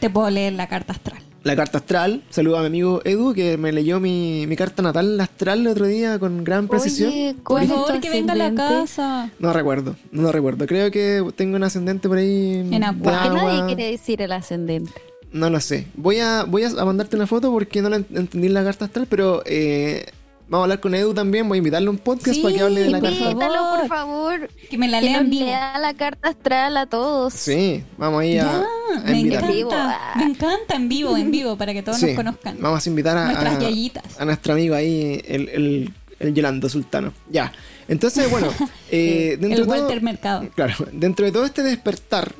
[0.00, 1.22] Te puedo leer la carta astral.
[1.44, 2.22] La carta astral.
[2.30, 6.18] Saludo a mi amigo Edu, que me leyó mi, carta natal astral el otro día
[6.18, 7.10] con gran precisión.
[7.10, 9.30] Oye, por favor, que venga a la casa.
[9.38, 10.66] No recuerdo, no recuerdo.
[10.66, 12.68] Creo que tengo un ascendente por ahí.
[12.70, 13.22] En agua.
[13.22, 14.92] ¿Qué nadie quiere decir el ascendente?
[15.32, 15.86] No lo sé.
[15.94, 19.06] Voy a, voy a mandarte una foto porque no la entendí en la carta astral,
[19.08, 20.06] pero eh,
[20.48, 22.80] Vamos a hablar con Edu también, voy a invitarle a un podcast para que hable
[22.80, 23.18] de la carta.
[23.18, 24.48] Invítalo, por favor.
[24.70, 25.44] Que me la lean vivo.
[25.44, 27.34] lea la carta astral a todos.
[27.34, 28.64] Sí, vamos ahí a, a
[29.04, 32.56] me encanta, me encanta en vivo, en vivo, para que todos nos conozcan.
[32.60, 37.12] Vamos a invitar a, a, nuestro amigo ahí, el, el, el Yolando Sultano.
[37.30, 37.52] Ya.
[37.86, 38.48] Entonces, bueno,
[38.90, 40.48] eh, dentro el Walter Mercado.
[40.54, 42.34] Claro, dentro de todo este despertar,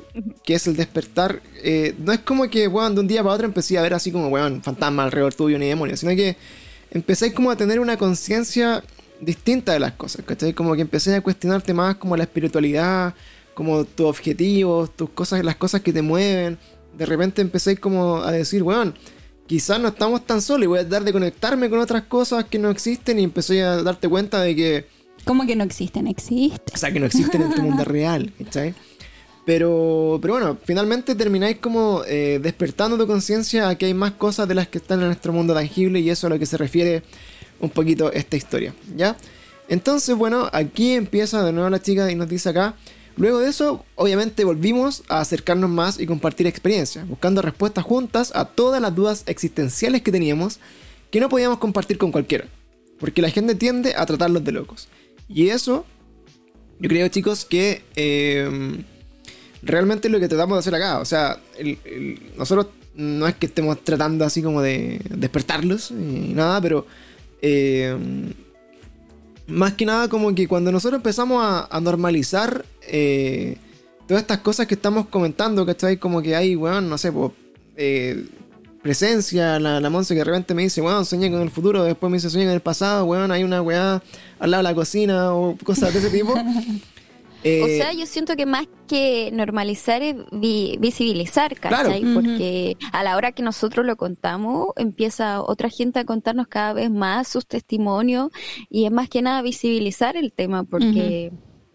[0.44, 3.46] que es el despertar, eh, no es como que, weón, de un día para otro
[3.46, 6.36] empecé a ver así como, weón, fantasma alrededor tuyo ni demonios, sino que
[6.90, 8.82] empecé como a tener una conciencia
[9.20, 10.52] distinta de las cosas, ¿cachai?
[10.52, 13.14] Como que empecé a cuestionarte más como la espiritualidad,
[13.54, 16.58] como tus objetivos, tus cosas, las cosas que te mueven.
[16.96, 18.94] De repente empecé como a decir, weón,
[19.46, 22.58] quizás no estamos tan solos y voy a tratar de conectarme con otras cosas que
[22.58, 24.86] no existen y empecé a darte cuenta de que...
[25.24, 26.06] ¿Cómo que no existen?
[26.06, 26.60] Existen.
[26.72, 28.74] O sea, que no existen en tu mundo real, ¿cachai?
[29.48, 34.46] Pero, pero bueno, finalmente termináis como eh, despertando tu conciencia a que hay más cosas
[34.46, 37.02] de las que están en nuestro mundo tangible y eso a lo que se refiere
[37.58, 39.16] un poquito esta historia, ¿ya?
[39.70, 42.74] Entonces, bueno, aquí empieza de nuevo la chica y nos dice acá,
[43.16, 48.44] luego de eso, obviamente volvimos a acercarnos más y compartir experiencias, buscando respuestas juntas a
[48.44, 50.60] todas las dudas existenciales que teníamos
[51.10, 52.44] que no podíamos compartir con cualquiera,
[53.00, 54.90] porque la gente tiende a tratarlos de locos.
[55.26, 55.86] Y eso,
[56.80, 57.82] yo creo chicos que...
[57.96, 58.84] Eh,
[59.62, 60.98] realmente es lo que tratamos de hacer acá.
[60.98, 61.38] O sea,
[62.36, 66.86] nosotros no es que estemos tratando así como de despertarlos y nada, pero
[67.42, 67.96] eh,
[69.46, 73.56] más que nada como que cuando nosotros empezamos a, normalizar eh,
[74.06, 75.96] todas estas cosas que estamos comentando, ¿cachai?
[75.96, 77.32] Como que hay, weón, no sé, pues,
[78.82, 82.16] presencia, la, la que de repente me dice, weón, soñé con el futuro, después me
[82.16, 84.02] dice, soñé con el pasado, weón, hay una weá
[84.38, 86.34] al lado de la cocina o cosas de ese tipo.
[87.44, 92.02] o sea, yo siento que más que normalizar es visibilizar, ¿cachai?
[92.14, 96.90] Porque a la hora que nosotros lo contamos, empieza otra gente a contarnos cada vez
[96.90, 98.30] más sus testimonios
[98.68, 101.32] y es más que nada visibilizar el tema porque...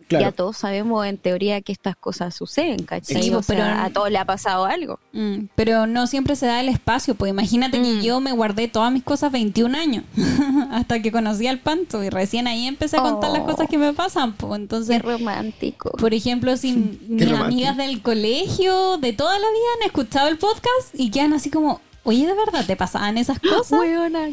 [0.10, 3.30] Ya todos sabemos en teoría que estas cosas suceden, ¿cachai?
[3.32, 5.00] Pues, pero a todos le ha pasado algo.
[5.12, 8.02] Mm, pero no siempre se da el espacio, pues imagínate que mm.
[8.02, 10.04] yo me guardé todas mis cosas 21 años
[10.72, 13.94] hasta que conocí al panto y recién ahí empecé a contar las cosas que me
[13.94, 15.02] pasan, pues entonces...
[15.02, 15.92] Qué romántico.
[15.92, 16.74] Por ejemplo, si
[17.08, 21.50] mis amigas del colegio de toda la vida han escuchado el podcast y quedan así
[21.50, 23.80] como, Oye, ¿de verdad te pasaban esas cosas?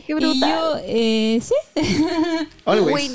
[0.06, 0.34] qué brutal.
[0.34, 1.54] Y yo, eh, sí.
[2.64, 3.12] Always.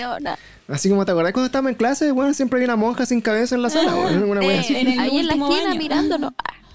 [0.67, 3.54] Así como te acordás cuando estábamos en clase, bueno, siempre había una monja sin cabeza
[3.56, 6.34] en la sala, ah, una eh, ahí en la esquina mirándonos.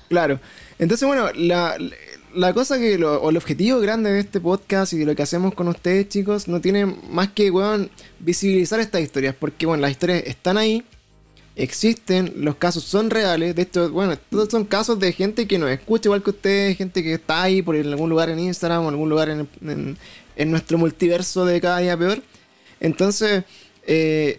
[0.09, 0.41] Claro.
[0.79, 1.77] Entonces, bueno, la,
[2.35, 5.23] la cosa que, lo, o el objetivo grande de este podcast y de lo que
[5.23, 9.35] hacemos con ustedes, chicos, no tiene más que, weón, visibilizar estas historias.
[9.39, 10.85] Porque, bueno, las historias están ahí,
[11.57, 13.57] existen, los casos son reales.
[13.57, 17.03] De hecho, bueno, todos son casos de gente que nos escucha igual que ustedes, gente
[17.03, 19.99] que está ahí por algún lugar en Instagram o algún lugar en, en,
[20.37, 22.23] en nuestro multiverso de cada día peor.
[22.79, 23.45] Entonces
[23.93, 24.39] eh,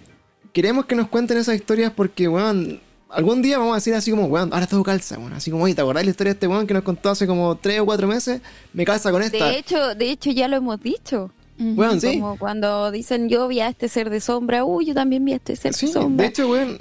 [0.54, 4.28] queremos que nos cuenten esas historias porque, weón, algún día vamos a decir así como,
[4.28, 5.34] weón, ahora todo calza, weón.
[5.34, 7.58] Así como, oye, ¿te acordás la historia de este weón que nos contó hace como
[7.58, 8.42] 3 o 4 meses?
[8.72, 9.46] Me calza con esta.
[9.50, 11.32] De hecho, de hecho ya lo hemos dicho.
[11.60, 12.20] Weón, sí.
[12.20, 15.36] Como cuando dicen yo vi a este ser de sombra, uy, yo también vi a
[15.36, 16.24] este ser de sombra.
[16.24, 16.78] De hecho, weón.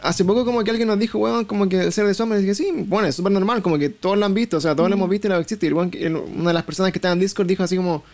[0.00, 2.42] Hace poco como que alguien nos dijo, weón, como que el ser de sombra, y
[2.42, 4.88] dije, sí, bueno, es súper normal, como que todos lo han visto, o sea, todos
[4.88, 5.66] lo hemos visto y lo existe.
[5.66, 8.04] Y una de las personas que estaba en Discord dijo así como,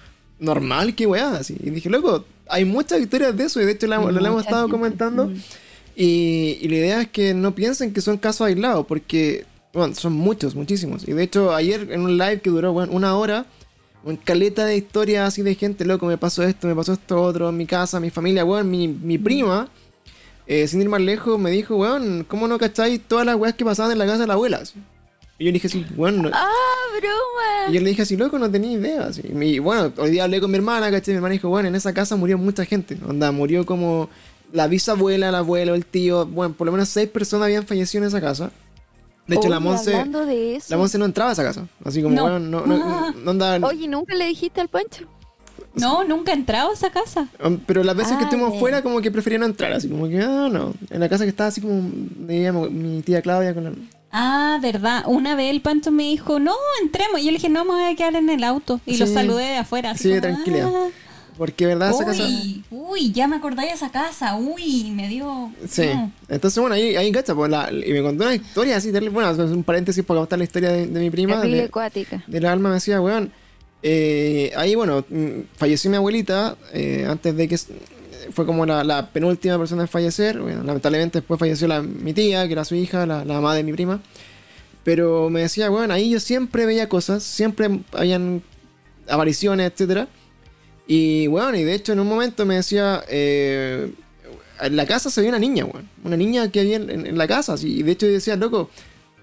[0.41, 1.57] normal, qué weá, así.
[1.61, 5.31] Y dije, loco, hay muchas historias de eso y de hecho lo, hemos estado comentando.
[5.97, 10.55] Y, la idea es que no piensen que son casos aislados, porque bueno, son muchos,
[10.55, 11.07] muchísimos.
[11.07, 13.47] Y de hecho, ayer en un live que duró bueno, una hora,
[14.05, 17.49] un caleta de historias así de gente, loco, me pasó esto, me pasó esto otro,
[17.49, 19.69] en mi casa, mi familia, weón, mi, mi prima,
[20.47, 23.65] eh, sin ir más lejos, me dijo, weón, ¿cómo no cacháis todas las weas que
[23.65, 24.63] pasaban en la casa de la abuela?
[25.39, 26.31] Y yo dije así, bueno.
[26.33, 26.49] ¡Ah,
[27.01, 27.71] broma!
[27.71, 29.11] Y yo le dije así, loco, no tenía idea.
[29.41, 31.13] Y bueno, hoy día hablé con mi hermana, ¿cachai?
[31.13, 32.99] Mi hermana dijo, bueno, en esa casa murió mucha gente.
[33.07, 34.09] Onda, murió como
[34.53, 36.27] la bisabuela, el abuelo, el tío.
[36.27, 38.51] Bueno, por lo menos seis personas habían fallecido en esa casa.
[39.27, 39.93] De hecho, la Monse.
[40.69, 41.69] La Monse no entraba a esa casa.
[41.85, 43.67] Así como, bueno, no, no, no, andaba.
[43.69, 45.07] Oye, ¿nunca le dijiste al Pancho?
[45.75, 47.29] No, nunca he entrado a esa casa.
[47.45, 49.73] Um, pero las veces que ah, estuvimos fuera, como que prefería no entrar.
[49.73, 50.75] Así como que, ah, no.
[50.91, 51.83] En la casa que estaba así como,
[52.71, 53.73] mi tía Claudia con la
[54.11, 55.05] Ah, verdad.
[55.07, 57.21] Una vez el Pancho me dijo, no, entremos.
[57.21, 58.81] Y yo le dije, no, me voy a quedar en el auto.
[58.87, 59.97] Y lo saludé de afuera.
[59.97, 60.71] sí, tranquila.
[60.73, 60.89] Ah".
[61.37, 61.91] Porque, ¿verdad?
[61.91, 62.29] Esa casa...
[62.69, 64.35] Uy, ya me acordé de esa casa.
[64.35, 65.53] Uy, me dio...
[65.69, 65.89] Sí.
[66.29, 69.39] Entonces, bueno, ahí, ahí cacha, pues, la, y me contó una historia así, bueno, es
[69.39, 71.41] un paréntesis para contar la historia de, mi prima.
[71.41, 72.25] de, acuática.
[72.27, 73.31] De la alma me decía, weón,
[73.85, 77.57] eh, ahí, bueno, mm, falleció mi abuelita eh, antes de que
[78.33, 80.37] fue como la, penúltima persona en fallecer.
[80.37, 83.73] lamentablemente después falleció la, mi tía, que era su hija, la, la mamá de mi
[83.73, 84.01] prima.
[84.85, 88.43] Pero me decía, bueno, ahí yo siempre veía cosas, siempre habían
[89.09, 90.09] apariciones, etcétera.
[90.87, 93.93] Y bueno, y de hecho en un momento me decía, eh,
[94.61, 97.57] en la casa se veía una niña, bueno, una niña que había en, la casa.
[97.61, 98.71] y de hecho yo decía, loco,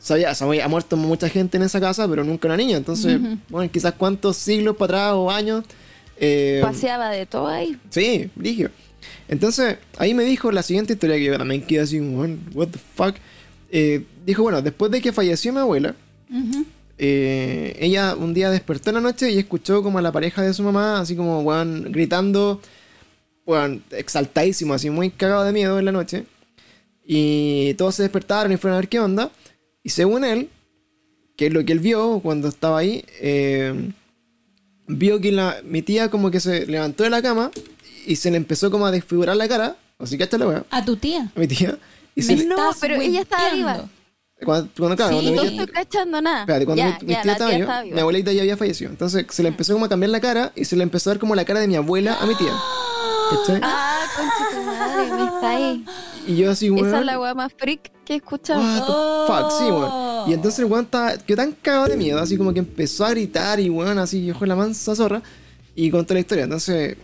[0.05, 2.77] sabía, ha muerto mucha gente en esa casa, pero nunca una niña.
[2.77, 5.65] Entonces, bueno, quizás cuántos siglos para atrás o años.
[6.17, 7.77] Eh, Paseaba de todo ahí.
[7.89, 8.69] Sí, dije.
[9.27, 13.15] Entonces, ahí me dijo la siguiente historia que yo también quedé así, what the fuck.
[13.71, 15.95] Eh, dijo, bueno, después de que falleció mi abuela,
[16.97, 20.53] eh, ella un día despertó en la noche y escuchó como a la pareja de
[20.53, 22.61] su mamá, así como, weón, gritando,
[23.45, 26.25] weón, exaltadísimo, así muy cagado de miedo en la noche.
[27.03, 29.31] Y todos se despertaron y fueron a ver qué onda.
[29.83, 30.49] Y según él,
[31.35, 33.91] que es lo que él vio cuando estaba ahí, eh,
[34.87, 37.51] vio que la, mi tía como que se levantó de la cama
[38.05, 39.75] y se le empezó como a desfigurar la cara.
[39.97, 40.65] Así que la weá.
[40.69, 41.31] ¿A tu tía?
[41.35, 41.77] A mi tía.
[42.15, 43.89] Y no, pero ella estaba viva.
[44.43, 46.41] Cuando, cuando, claro, sí, no estoy cachando nada.
[46.41, 48.91] Espérate, cuando mi, tía estaba viva, mi abuelita ya había fallecido.
[48.91, 51.19] Entonces se le empezó como a cambiar la cara y se le empezó a ver
[51.19, 52.53] como la cara de mi abuela a mi tía.
[53.31, 53.59] ¿Cachai?
[53.63, 55.85] Ah, concha tu madre, está ahí.
[56.27, 56.87] Y yo así, weón.
[56.87, 58.61] Esa es la weá más freak que he escuchado.
[58.61, 60.29] What the fuck, sí, weón.
[60.29, 63.11] Y entonces el weón estaba, quedó tan cagado de miedo, así como que empezó a
[63.11, 65.21] gritar y weón, así, yo la mansa zorra.
[65.75, 66.45] Y contó la historia.
[66.45, 66.97] Entonces,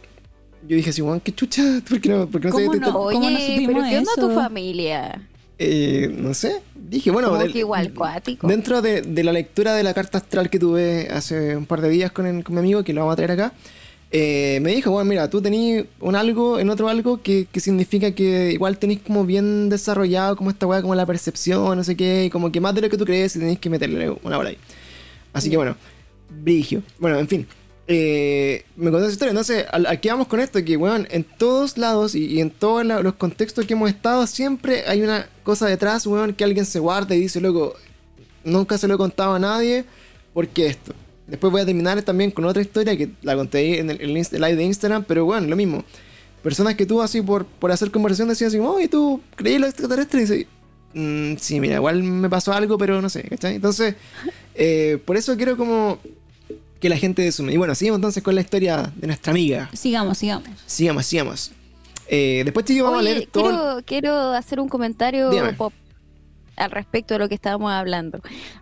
[0.68, 3.00] yo dije así, Juan, qué chucha, ¿por qué no, por qué no ¿Cómo no?
[3.00, 5.28] Oye, ¿Cómo no pero ¿qué onda tu familia?
[5.60, 8.48] Eh, no sé, dije, bueno, del, que igual cuático.
[8.48, 11.90] dentro de, de, la lectura de la carta astral que tuve hace un par de
[11.90, 13.54] días con, con mi amigo, que lo vamos a traer acá,
[14.14, 18.12] eh, me dijo, bueno, mira, tú tenés un algo en otro algo que, que significa
[18.12, 22.26] que igual tenés como bien desarrollado como esta weá, como la percepción, no sé qué,
[22.26, 24.50] y como que más de lo que tú crees y tenés que meterle una bola
[24.50, 24.58] ahí.
[25.32, 25.78] Así que bueno,
[26.44, 26.84] brigio.
[27.00, 27.48] Bueno, en fin,
[27.88, 29.32] eh, me contó esa historia.
[29.32, 33.14] Entonces, aquí vamos con esto, que, weón, en todos lados y, y en todos los
[33.16, 37.22] contextos que hemos estado, siempre hay una cosa detrás, weón, que alguien se guarda y
[37.22, 37.76] dice, loco,
[38.44, 39.86] nunca se lo he contado a nadie,
[40.34, 40.94] porque esto.
[41.28, 44.56] Después voy a terminar también con otra historia que la conté ahí en el, live
[44.56, 45.84] de Instagram, pero bueno, lo mismo.
[46.44, 50.20] Personas que tú así por, por hacer conversación decían así, oye, ¿tú creí lo extraterrestre?
[50.20, 50.48] Y dice,
[50.94, 53.56] "Mm, sí, mira, igual me pasó algo, pero no sé, ¿cachai?
[53.56, 53.96] Entonces,
[54.56, 56.00] eh, por eso quiero como
[56.82, 57.54] que la gente sume.
[57.54, 59.70] Y bueno, seguimos entonces con la historia de nuestra amiga.
[59.74, 60.50] Sigamos, sigamos.
[60.66, 61.52] Sigamos, sigamos.
[62.10, 63.46] Eh, después, chicos, vamos a leer todo.
[63.50, 65.54] el- quiero, quiero hacer un comentario Dígame.
[65.54, 65.72] pop
[66.58, 68.20] al respecto de lo que estábamos hablando.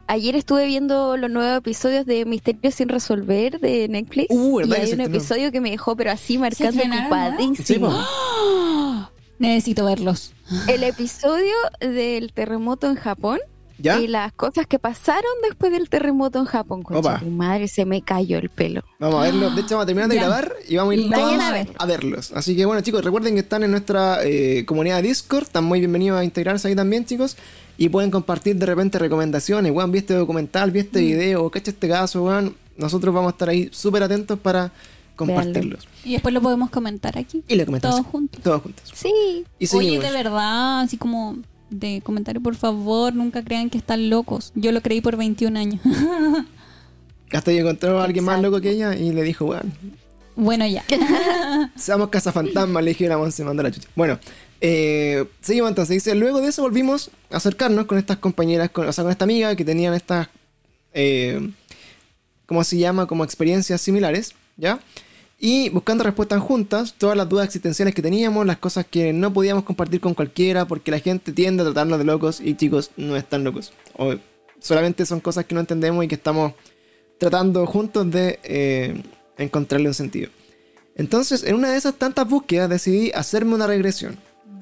[0.08, 4.76] Ayer estuve viendo los nuevos episodios de Misterios sin resolver de Netflix Uh, y ¿verdad
[4.76, 5.16] que hay un estrenó?
[5.18, 7.90] episodio que me dejó pero así marcando ocupadísimo.
[7.92, 9.10] ¡Ah!
[9.40, 10.34] Necesito verlos.
[10.68, 13.40] El episodio del terremoto en Japón
[13.82, 14.00] ¿Ya?
[14.00, 16.84] y las cosas que pasaron después del terremoto en Japón.
[16.84, 18.82] Concha tu madre, se me cayó el pelo.
[19.00, 19.50] Vamos a verlo.
[19.52, 20.22] De hecho, vamos a terminar de Ya.
[20.24, 21.70] grabar y vamos a ir todos a ver.
[21.78, 22.32] a verlos.
[22.34, 25.44] Así que bueno, chicos, recuerden que están en nuestra eh, comunidad de Discord.
[25.44, 27.38] Están muy bienvenidos a integrarse ahí también, chicos.
[27.78, 29.72] Y pueden compartir de repente recomendaciones.
[29.72, 30.84] Weón, vi este documental, vi Mm.
[30.84, 32.56] este video, cacha este caso, weón.
[32.76, 34.72] Nosotros vamos a estar ahí súper atentos para
[35.16, 35.88] compartirlos.
[36.04, 37.44] Y después lo podemos comentar aquí.
[37.48, 37.98] Y lo comentamos.
[37.98, 38.42] Todos juntos.
[38.42, 38.92] Todos juntos.
[38.94, 39.46] Sí.
[39.60, 41.38] Y Oye, de verdad, así como
[41.70, 44.52] de comentario, por favor, nunca crean que están locos.
[44.56, 45.82] Yo lo creí por 21 años.
[47.32, 49.72] Hasta que encontró a alguien más loco que ella y le dijo, weón,
[50.40, 50.86] bueno, ya.
[51.76, 53.90] Seamos cazafantasmas, le dije a la Monse, manda la chucha.
[53.94, 54.18] Bueno,
[54.62, 55.96] eh, seguimos entonces.
[55.96, 59.26] Dice, luego de eso volvimos a acercarnos con estas compañeras, con, o sea, con esta
[59.26, 60.30] amiga que tenían estas,
[60.94, 61.52] eh,
[62.46, 63.06] ¿cómo se llama?
[63.06, 64.80] Como experiencias similares, ¿ya?
[65.42, 69.64] Y buscando respuestas juntas, todas las dudas existenciales que teníamos, las cosas que no podíamos
[69.64, 73.46] compartir con cualquiera, porque la gente tiende a tratarnos de locos y chicos, no están
[73.46, 73.72] locos.
[73.98, 74.16] O
[74.60, 76.54] solamente son cosas que no entendemos y que estamos
[77.18, 79.02] tratando juntos de eh,
[79.38, 80.30] encontrarle un sentido.
[80.96, 84.18] Entonces, en una de esas tantas búsquedas decidí hacerme una regresión.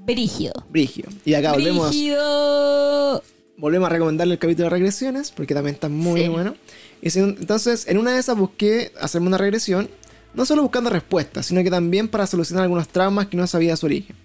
[0.05, 0.53] Brígido.
[0.69, 1.05] Brigio.
[1.25, 3.23] Y acá volvemos, Brígido.
[3.57, 6.27] volvemos a recomendarle el capítulo de regresiones, porque también está muy Sí.
[6.27, 6.53] bueno.
[7.01, 9.89] Y si- entonces, en una de esas busqué hacerme una regresión,
[10.37, 13.87] no solo buscando respuestas, sino que también para solucionar algunos traumas que no sabía su
[13.87, 14.15] origen.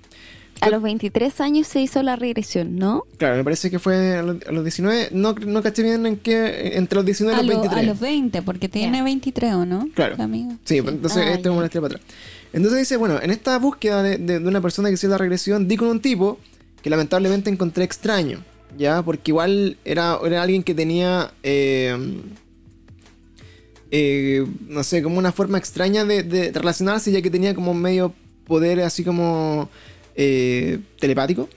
[0.60, 3.02] A los 23 años se hizo la regresión, ¿no?
[3.16, 6.16] Claro, me parece que fue a los, a los 19, no, no caché bien en
[6.18, 7.82] qué, entre los 19 y A, los lo- 23.
[7.84, 9.02] a los 20, porque tiene Ya.
[9.04, 9.88] 23, ¿o no?
[9.92, 10.14] Claro.
[10.16, 10.56] La amiga.
[10.64, 12.14] Sí, pues, entonces Ah, este es una historia para atrás.
[12.52, 15.66] Entonces dice, bueno, en esta búsqueda de, de- de una persona que hizo la regresión,
[15.66, 16.38] di con un tipo
[16.80, 18.44] que lamentablemente encontré extraño,
[18.78, 19.02] ¿ya?
[19.02, 21.96] Porque igual era, era alguien que tenía, eh,
[23.94, 28.14] eh, no sé, como una forma extraña de, de relacionarse, ya que tenía como medio
[28.46, 29.68] poder así como
[30.16, 31.48] eh, telepático,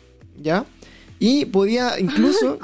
[0.41, 0.65] ¿ya?
[1.17, 2.59] Y podía incluso...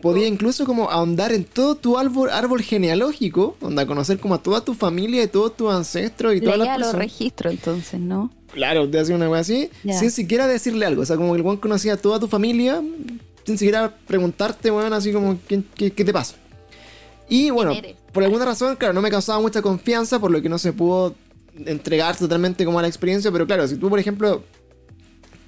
[0.00, 4.64] Podía incluso como ahondar en todo tu árbol, árbol genealógico, onda conocer como a toda
[4.64, 7.04] tu familia y todos tus ancestros y todas las Leía los personas.
[7.06, 8.30] registros entonces, ¿no?
[8.52, 9.98] Claro, te hacía una wea así, Ya.
[9.98, 11.02] sin siquiera decirle algo.
[11.02, 12.82] O sea, como que el weón conocía a toda tu familia,
[13.44, 16.36] sin siquiera preguntarte, weón, así como, ¿qué, qué, qué te pasa?
[17.28, 17.96] Y bueno, eres?
[18.12, 21.14] Por alguna razón, claro, no me causaba mucha confianza, por lo que no se pudo
[21.66, 24.42] entregar totalmente como a la experiencia, pero claro, si tú, por ejemplo,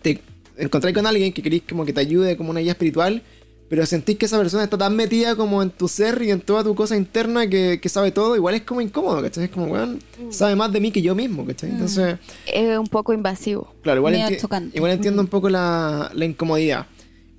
[0.03, 0.21] te
[0.57, 3.23] encontrás con alguien que querís como que te ayude como una guía espiritual,
[3.69, 6.63] pero sentís que esa persona está tan metida como en tu ser y en toda
[6.63, 9.45] tu cosa interna que, que sabe todo, igual es como incómodo, ¿cachai?
[9.45, 9.99] Es como, weón,
[10.31, 11.71] sabe más de mí que yo mismo, ¿cachai?
[11.71, 12.19] Entonces...
[12.47, 13.75] Es un poco invasivo.
[13.83, 14.77] Claro, igual, enti- chocante.
[14.77, 16.87] igual entiendo un poco la, la incomodidad.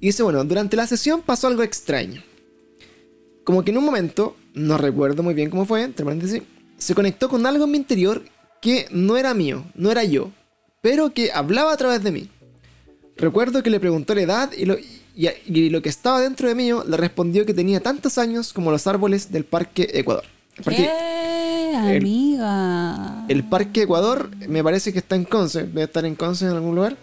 [0.02, 2.22] Y dice, bueno, durante la sesión pasó algo extraño.
[3.44, 6.42] Como que en un momento, no recuerdo muy bien cómo fue, entre paréntesis,
[6.78, 8.24] se conectó con algo en mi interior
[8.62, 10.32] que no era mío, no era yo,
[10.82, 12.30] pero que hablaba a través de mí.
[13.18, 16.56] Recuerdo que le preguntó la edad y lo, y, y lo que estaba dentro de
[16.56, 20.26] mí le respondió que tenía tantos años como los árboles del Parque Ecuador.
[20.58, 21.96] El Parque- ¿Qué?
[21.98, 23.26] el- Amiga.
[23.28, 25.64] el Parque Ecuador me parece que está en Conce.
[25.64, 26.98] Debe estar en Conce en algún lugar.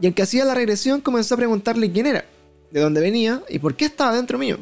[0.00, 2.24] Y el que hacía la regresión comenzó a preguntarle quién era,
[2.70, 4.58] de dónde venía y por qué estaba dentro mío.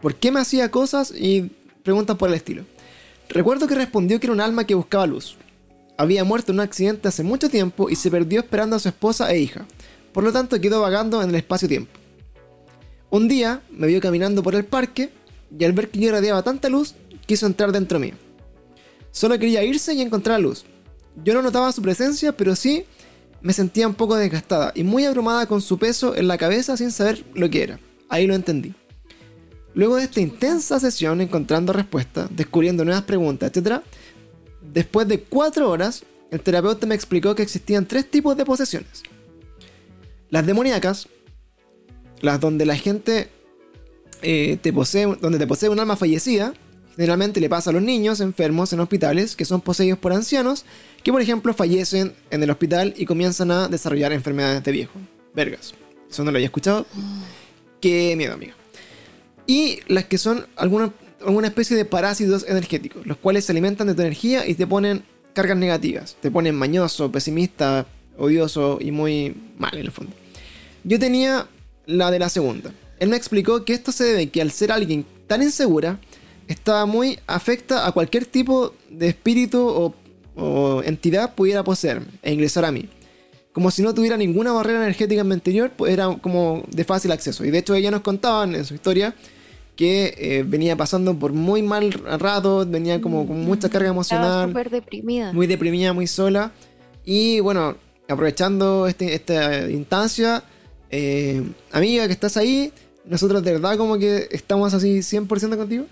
[0.00, 1.50] ¿Por qué me hacía cosas y
[1.82, 2.64] preguntas por el estilo?
[3.28, 5.36] Recuerdo que respondió que era un alma que buscaba luz.
[5.96, 9.32] Había muerto en un accidente hace mucho tiempo y se perdió esperando a su esposa
[9.32, 9.66] e hija.
[10.12, 11.90] Por lo tanto quedó vagando en el espacio-tiempo.
[13.10, 15.10] Un día me vio caminando por el parque
[15.56, 16.94] y al ver que yo irradiaba tanta luz,
[17.26, 18.14] quiso entrar dentro mío.
[19.10, 20.64] Solo quería irse y encontrar luz.
[21.24, 22.84] Yo no notaba su presencia, pero sí
[23.40, 26.92] me sentía un poco desgastada y muy abrumada con su peso en la cabeza sin
[26.92, 27.80] saber lo que era.
[28.08, 28.74] Ahí lo entendí.
[29.78, 33.80] Luego de esta intensa sesión encontrando respuestas, descubriendo nuevas preguntas, etc.,
[34.60, 36.02] después de cuatro horas,
[36.32, 39.04] el terapeuta me explicó que existían tres tipos de posesiones.
[40.30, 41.06] Las demoníacas,
[42.22, 43.28] las donde la gente
[44.20, 46.54] eh, te posee, donde te posee un alma fallecida,
[46.96, 50.64] Generalmente le pasa a los niños enfermos en hospitales que son poseídos por ancianos
[51.04, 54.98] que, por ejemplo, fallecen en el hospital y comienzan a desarrollar enfermedades de viejo.
[55.32, 55.74] Vergas.
[56.10, 56.86] Eso no lo había escuchado.
[57.80, 58.57] Qué miedo, amigo.
[59.48, 60.92] Y las que son alguna,
[61.26, 65.02] alguna especie de parásitos energéticos, los cuales se alimentan de tu energía y te ponen
[65.32, 66.16] cargas negativas.
[66.20, 67.86] Te ponen mañoso, pesimista,
[68.18, 70.12] odioso y muy mal en el fondo.
[70.84, 71.48] Yo tenía
[71.86, 72.72] la de la segunda.
[73.00, 75.98] Él me explicó que esto se debe que al ser alguien tan insegura,
[76.46, 79.94] estaba muy afecta a cualquier tipo de espíritu o,
[80.34, 82.88] o entidad pudiera poseerme e ingresar a mí.
[83.52, 87.12] Como si no tuviera ninguna barrera energética en mi interior, pues era como de fácil
[87.12, 87.44] acceso.
[87.44, 89.14] Y de hecho ella nos contaban en su historia
[89.78, 94.48] que eh, venía pasando por muy mal rato, venía como con mucha carga emocional.
[94.48, 95.32] súper deprimida.
[95.32, 96.50] Muy deprimida, muy sola.
[97.04, 97.76] Y bueno,
[98.08, 100.42] aprovechando este, esta instancia,
[100.90, 102.72] eh, amiga que estás ahí,
[103.04, 105.86] nosotros de verdad como que estamos así 100% contigo.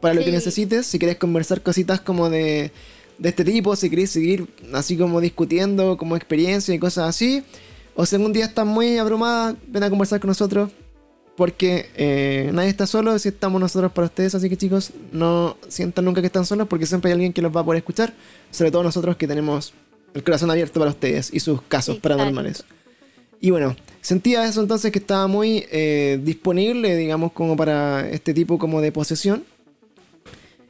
[0.00, 2.72] Para lo que necesites, si querés conversar cositas como de,
[3.18, 7.44] de este tipo, si querés seguir así como discutiendo como experiencia y cosas así.
[7.94, 10.72] O si algún día estás muy abrumada, ven a conversar con nosotros.
[11.36, 14.34] Porque eh, nadie está solo, si estamos nosotros para ustedes.
[14.34, 17.54] Así que chicos, no sientan nunca que están solos porque siempre hay alguien que los
[17.54, 18.12] va a poder escuchar.
[18.50, 19.72] Sobre todo nosotros que tenemos
[20.14, 22.64] el corazón abierto para ustedes y sus casos paranormales.
[23.40, 28.58] Y bueno, sentía eso entonces que estaba muy eh, disponible, digamos, como para este tipo
[28.58, 29.44] como de posesión.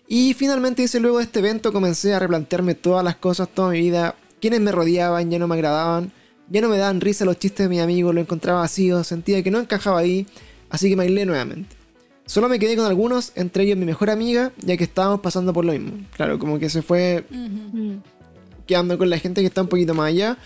[0.09, 3.81] Y finalmente dice, luego de este evento comencé a replantearme todas las cosas, toda mi
[3.81, 4.15] vida.
[4.41, 6.13] Quienes me rodeaban ya no me agradaban.
[6.49, 9.51] Ya no me daban risa los chistes de mi amigo, lo encontraba vacío, sentía que
[9.51, 10.27] no encajaba ahí,
[10.73, 11.77] así que me aislé nuevamente.
[12.27, 15.65] Solo me quedé con algunos, entre ellos mi mejor amiga, ya que estábamos pasando por
[15.65, 15.93] lo mismo.
[16.17, 17.97] Claro, como que se fue Mm.
[18.67, 20.39] quedando con la gente que está un poquito más allá.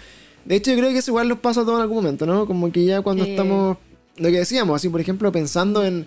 [0.45, 2.47] De hecho, yo creo que eso igual nos pasa a todos en algún momento, ¿no?
[2.47, 3.31] Como que ya cuando Sí.
[3.31, 3.77] estamos,
[4.17, 6.07] lo que decíamos, así por ejemplo, pensando en,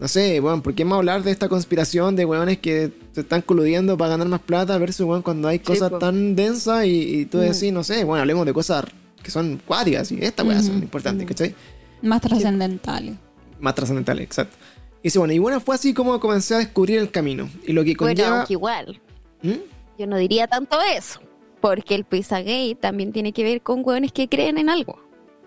[0.00, 3.42] no sé, bueno, ¿por qué más hablar de esta conspiración de weones que se están
[3.42, 6.90] coludiendo para ganar más plata versus, weón, cuando hay cosas tan densas y,
[7.20, 7.40] y tú Mm.
[7.42, 8.84] decís, no sé, bueno, hablemos de cosas
[9.22, 10.84] que son cuáticas y esta weá son Ujú.
[10.84, 11.28] importantes, Mm.
[11.28, 11.54] ¿cachai?
[12.02, 13.14] Más trascendentales.
[13.60, 14.56] Más trascendentales, exacto.
[15.02, 17.48] Y dice, bueno, y bueno, fue así como comencé a descubrir el camino.
[17.66, 18.38] Y lo que Bueno, conlleva...
[18.38, 19.00] aunque igual,
[19.42, 19.52] ¿Mm?
[19.98, 21.20] yo no diría tanto eso.
[21.60, 24.98] Porque el Pizzagate también tiene que ver con hueones que creen en algo.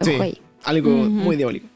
[0.01, 0.13] Sí,
[0.63, 1.67] algo muy diabólico.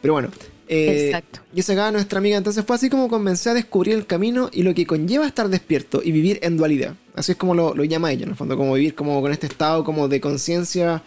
[0.00, 0.28] Pero bueno.
[0.68, 1.40] eh, Exacto.
[1.54, 4.62] Y esa acá nuestra amiga entonces fue así como comencé a descubrir el camino y
[4.62, 6.94] lo que conlleva estar despierto y vivir en dualidad.
[7.14, 9.46] Así es como lo, lo llama ella, en el fondo, como vivir como con este
[9.46, 11.02] estado como de conciencia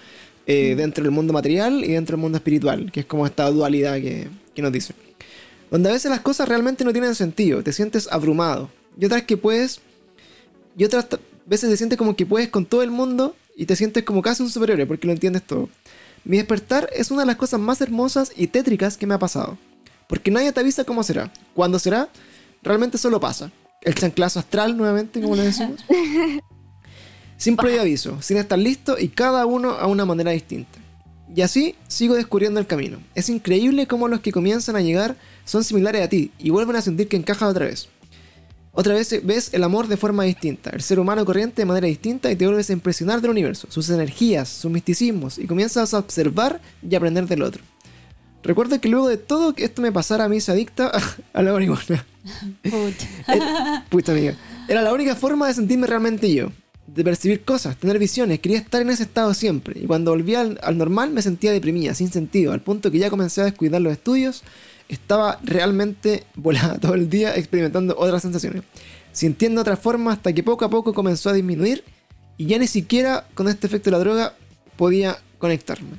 [0.45, 3.95] eh, dentro del mundo material y dentro del mundo espiritual, que es como esta dualidad
[3.95, 4.93] que, que nos dice.
[5.69, 8.69] Donde a veces las cosas realmente no tienen sentido, te sientes abrumado.
[8.99, 9.81] Y otras que puedes...
[10.77, 11.07] Y otras
[11.45, 14.43] veces te sientes como que puedes con todo el mundo y te sientes como casi
[14.43, 15.69] un superhéroe porque lo entiendes todo.
[16.23, 19.57] Mi despertar es una de las cosas más hermosas y tétricas que me ha pasado.
[20.07, 21.31] Porque nadie te avisa cómo será.
[21.53, 22.09] Cuándo será,
[22.63, 23.51] realmente solo pasa.
[23.81, 25.85] El chanclazo astral, nuevamente, como le decimos.
[27.37, 30.79] sin previo aviso, sin estar listo y cada uno a una manera distinta.
[31.35, 32.97] Y así sigo descubriendo el camino.
[33.13, 36.81] Es increíble cómo los que comienzan a llegar son similares a ti y vuelven a
[36.81, 37.89] sentir que encajan otra vez.
[38.71, 42.31] Otra vez ves el amor de forma distinta, el ser humano corriente de manera distinta
[42.31, 46.59] y te vuelves a impresionar del universo, sus energías, sus misticismos y comienzas a observar
[46.87, 47.63] y aprender del otro.
[48.43, 50.91] Recuerdo que luego de todo que esto me pasara a mí se adicta
[51.33, 52.05] a la marihuana.
[52.63, 53.07] Pucha.
[53.27, 54.35] Era- Pucha amiga.
[54.67, 56.49] Era la única forma de sentirme realmente yo.
[56.87, 59.79] De percibir cosas, tener visiones, quería estar en ese estado siempre.
[59.81, 63.09] Y cuando volví al, al normal me sentía deprimida, sin sentido, al punto que ya
[63.09, 64.43] comencé a descuidar los estudios.
[64.87, 68.63] Estaba realmente volada todo el día experimentando otras sensaciones.
[69.11, 71.83] Sintiendo otra forma hasta que poco a poco comenzó a disminuir
[72.37, 74.35] y ya ni siquiera con este efecto de la droga
[74.77, 75.91] podía conectarme.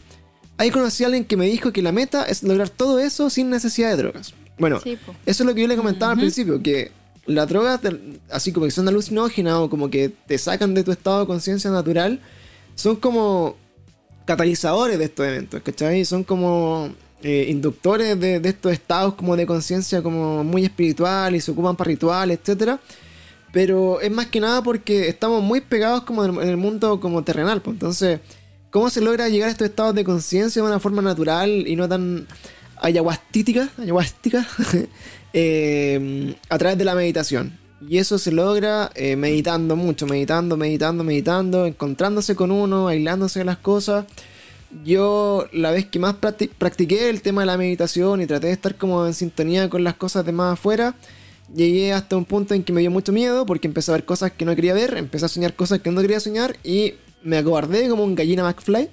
[0.58, 3.50] Ahí conocí a alguien que me dijo que la meta es lograr todo eso sin
[3.50, 4.34] necesidad de drogas.
[4.58, 6.90] Bueno, Sí, eso es lo que yo le comentaba al principio, que
[7.26, 7.80] las drogas,
[8.30, 11.70] así como que son alucinógenas o como que te sacan de tu estado de conciencia
[11.70, 12.20] natural,
[12.74, 13.56] son como
[14.24, 16.04] catalizadores de estos eventos, ¿cachai?
[16.04, 16.90] Son como
[17.22, 21.76] eh, inductores de, de estos estados como de conciencia como muy espiritual y se ocupan
[21.76, 22.78] para rituales, etcétera.
[23.52, 27.00] Pero es más que nada porque estamos muy pegados como en el- en el mundo
[27.00, 28.20] como terrenal, pues entonces,
[28.70, 31.88] ¿cómo se logra llegar a estos estados de conciencia de una forma natural y no
[31.88, 32.26] tan
[32.76, 34.46] ayahuastítica, ayahuástica,
[35.32, 37.58] eh, a través de la meditación.
[37.88, 43.44] Y eso se logra eh, meditando mucho, meditando, meditando, meditando, encontrándose con uno, aislándose de
[43.44, 44.06] las cosas.
[44.84, 48.54] Yo la vez que más practi- practiqué el tema de la meditación y traté de
[48.54, 50.94] estar como en sintonía con las cosas de más afuera,
[51.54, 54.32] llegué hasta un punto en que me dio mucho miedo porque empecé a ver cosas
[54.32, 57.88] que no quería ver, empecé a soñar cosas que no quería soñar y me acobardé
[57.88, 58.88] como un gallina McFly.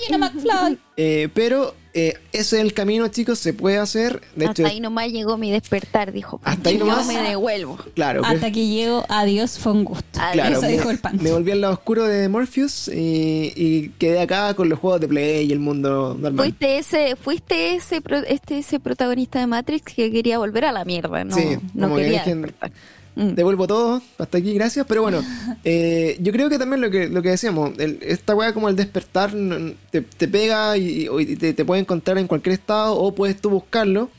[0.00, 0.78] Regina McFly.
[0.98, 4.20] Eh, pero eh, ese es el camino, chicos, se puede hacer.
[4.36, 6.38] De Hasta hecho, ahí nomás llegó mi despertar, dijo.
[6.44, 7.06] Hasta ahí Yo nomás.
[7.06, 7.78] me devuelvo.
[7.94, 10.20] claro, Hasta que llego, adiós, fue un gusto.
[10.20, 10.32] Adiós.
[10.34, 11.18] Claro, Eso me, dijo el pan.
[11.22, 15.08] me volví al lado oscuro de Morpheus y, y quedé acá con los juegos de
[15.08, 16.44] Play y el mundo normal.
[16.44, 20.84] Fuiste ese, fuiste ese, pro- este, ese protagonista de Matrix que quería volver a la
[20.84, 22.72] mierda, no, Sí, no como que quería dejen- despertar.
[23.14, 23.34] Mm.
[23.34, 24.86] Devuelvo todo, hasta aquí, gracias.
[24.88, 25.22] Pero bueno,
[25.64, 28.76] eh, yo creo que también lo que, lo que decíamos, el- esta weá como el
[28.76, 29.32] despertar
[29.90, 33.50] te, te pega y, y te, te puede encontrar en cualquier estado o puedes tú
[33.50, 34.10] buscarlo.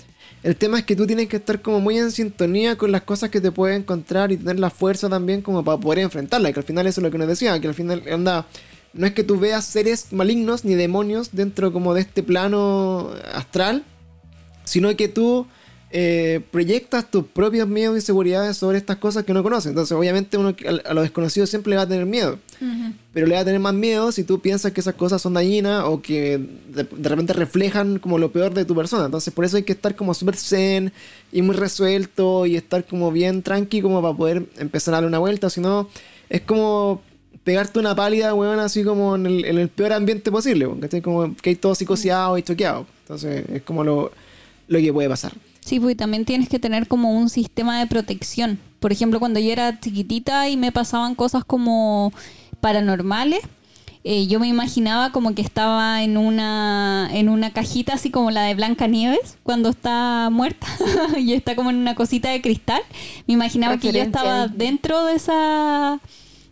[0.43, 3.29] El tema es que tú tienes que estar como muy en sintonía con las cosas
[3.29, 6.51] que te puedes encontrar y tener la fuerza también como para poder enfrentarla.
[6.51, 8.45] Que al final eso es lo que nos decía, que al final anda...
[8.93, 13.83] No es que tú veas seres malignos ni demonios dentro como de este plano astral,
[14.65, 15.47] sino que tú
[15.95, 19.69] eh, proyectas tus propios miedos y seguridades sobre estas cosas que no conoces.
[19.69, 22.39] Entonces, obviamente, uno a, a lo desconocido siempre le va a tener miedo.
[23.13, 25.83] Pero le va a tener más miedo si tú piensas que esas cosas son dañinas
[25.85, 26.39] o que
[26.69, 29.05] de, de repente reflejan como lo peor de tu persona.
[29.05, 30.91] Entonces, por eso hay que estar como súper zen
[31.31, 35.19] y muy resuelto y estar como bien tranqui como para poder empezar a darle una
[35.19, 35.51] vuelta.
[35.51, 35.89] Si no,
[36.27, 37.03] es como
[37.43, 41.01] pegarte una pálida, weón, así como en el, en el peor ambiente posible, ¿cachai?
[41.01, 42.87] Como que hay todo psicoseado y choqueado.
[43.01, 44.11] Entonces, es como lo,
[44.69, 45.33] lo que puede pasar.
[45.63, 48.59] Sí, pues también tienes que tener como un sistema de protección.
[48.79, 52.11] Por ejemplo, cuando yo era chiquitita y me pasaban cosas como
[52.59, 53.39] paranormales,
[54.03, 58.43] eh, yo me imaginaba como que estaba en una en una cajita así como la
[58.43, 60.67] de Blanca Nieves cuando está muerta
[61.17, 62.81] y está como en una cosita de cristal.
[63.27, 66.01] Me imaginaba que yo estaba dentro de esa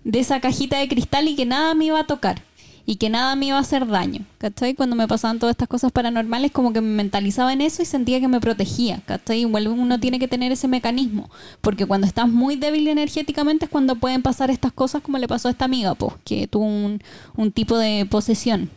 [0.06, 2.42] de esa cajita de cristal y que nada me iba a tocar
[2.86, 4.74] y que nada me iba a hacer daño, ¿cachai?
[4.74, 8.20] Cuando me pasaban todas estas cosas paranormales, como que me mentalizaba en eso y sentía
[8.20, 9.42] que me protegía, ¿cachai?
[9.42, 11.30] Igual uno tiene que tener ese mecanismo,
[11.62, 15.48] porque cuando estás muy débil energéticamente es cuando pueden pasar estas cosas como le pasó
[15.48, 17.02] a esta amiga, pues, que tuvo un,
[17.36, 18.70] un tipo de posesión.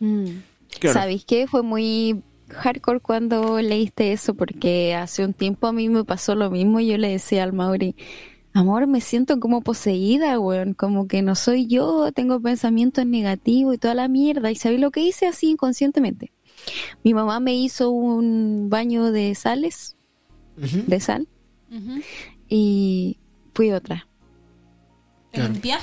[0.00, 0.26] Mm.
[0.80, 1.00] Claro.
[1.00, 1.46] ¿Sabéis qué?
[1.46, 6.50] Fue muy hardcore cuando leíste eso, porque hace un tiempo a mí me pasó lo
[6.50, 7.94] mismo y yo le decía al Mauri,
[8.54, 13.78] amor, me siento como poseída, weón, como que no soy yo, tengo pensamientos negativos y
[13.78, 14.50] toda la mierda.
[14.50, 16.32] ¿Y sabéis lo que hice así inconscientemente?
[17.02, 19.96] Mi mamá me hizo un baño de sales,
[20.86, 21.28] de sal,
[22.48, 23.18] y
[23.54, 24.06] fui otra.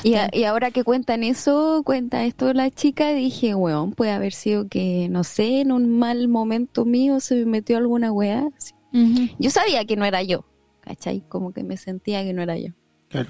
[0.04, 4.32] Y, a- y ahora que cuentan eso, cuenta esto la chica, dije, weón, puede haber
[4.34, 8.48] sido que, no sé, en un mal momento mío se me metió alguna weá.
[9.40, 10.46] Yo sabía que no era yo,
[10.90, 11.22] ¿cachai?
[11.30, 12.72] Como que me sentía que no era yo.
[13.10, 13.30] Claro.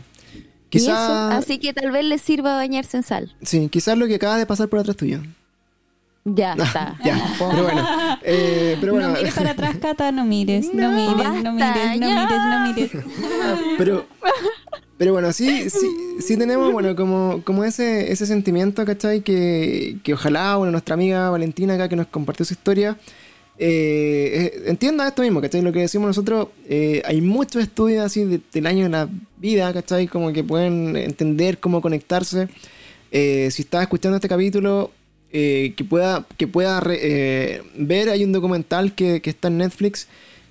[0.72, 3.36] Y eso, Quizás así que tal vez les sirva bañarse en sal.
[3.42, 5.20] sí, quizás lo que acaba de pasar por atrás tuyo.
[6.24, 6.98] Ya está.
[7.04, 7.88] Ya, pero bueno.
[8.24, 12.08] eh, pero bueno, No mires para atrás, Cata, no mires, no, mires, no mires, no
[12.08, 12.92] mires, no mires.
[13.78, 14.06] pero,
[14.98, 15.88] pero bueno, sí, sí,
[16.20, 19.22] sí tenemos, bueno, como, como ese, ese sentimiento, ¿cachai?
[19.22, 22.98] Que, que ojalá, bueno, nuestra amiga Valentina acá que nos compartió su historia,
[23.62, 25.62] eh, eh, entienda esto mismo, ¿cachai?
[25.62, 29.74] Lo que decimos nosotros, eh, hay muchos estudios así de- del año de la vida,
[29.74, 30.08] ¿cachai?
[30.08, 32.48] Como que pueden entender cómo conectarse.
[33.12, 34.92] Eh, si estás escuchando este capítulo,
[35.32, 40.08] que pueda, que pueda re- ver, hay un documental que, que está en Netflix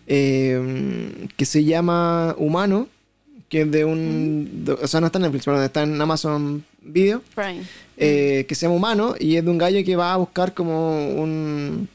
[0.07, 2.89] que se llama Humano,
[3.49, 4.65] que es de un...
[4.65, 7.63] do- o sea, no está en Netflix, perdón, está en Amazon Video, Prime.
[7.97, 11.89] que se llama Humano y es de un gallo que va a buscar como un...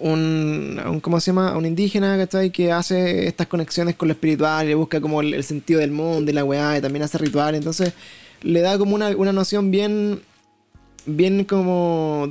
[0.00, 1.56] Un, un- ¿cómo se llama?
[1.56, 2.50] Un indígena, ¿cachai?
[2.50, 6.30] Que hace estas conexiones con lo espiritual y busca como el, el sentido del mundo
[6.30, 7.58] y la weá y también hace rituales.
[7.58, 7.92] Entonces
[8.42, 10.20] le da como una, una noción bien,
[11.06, 12.28] bien como,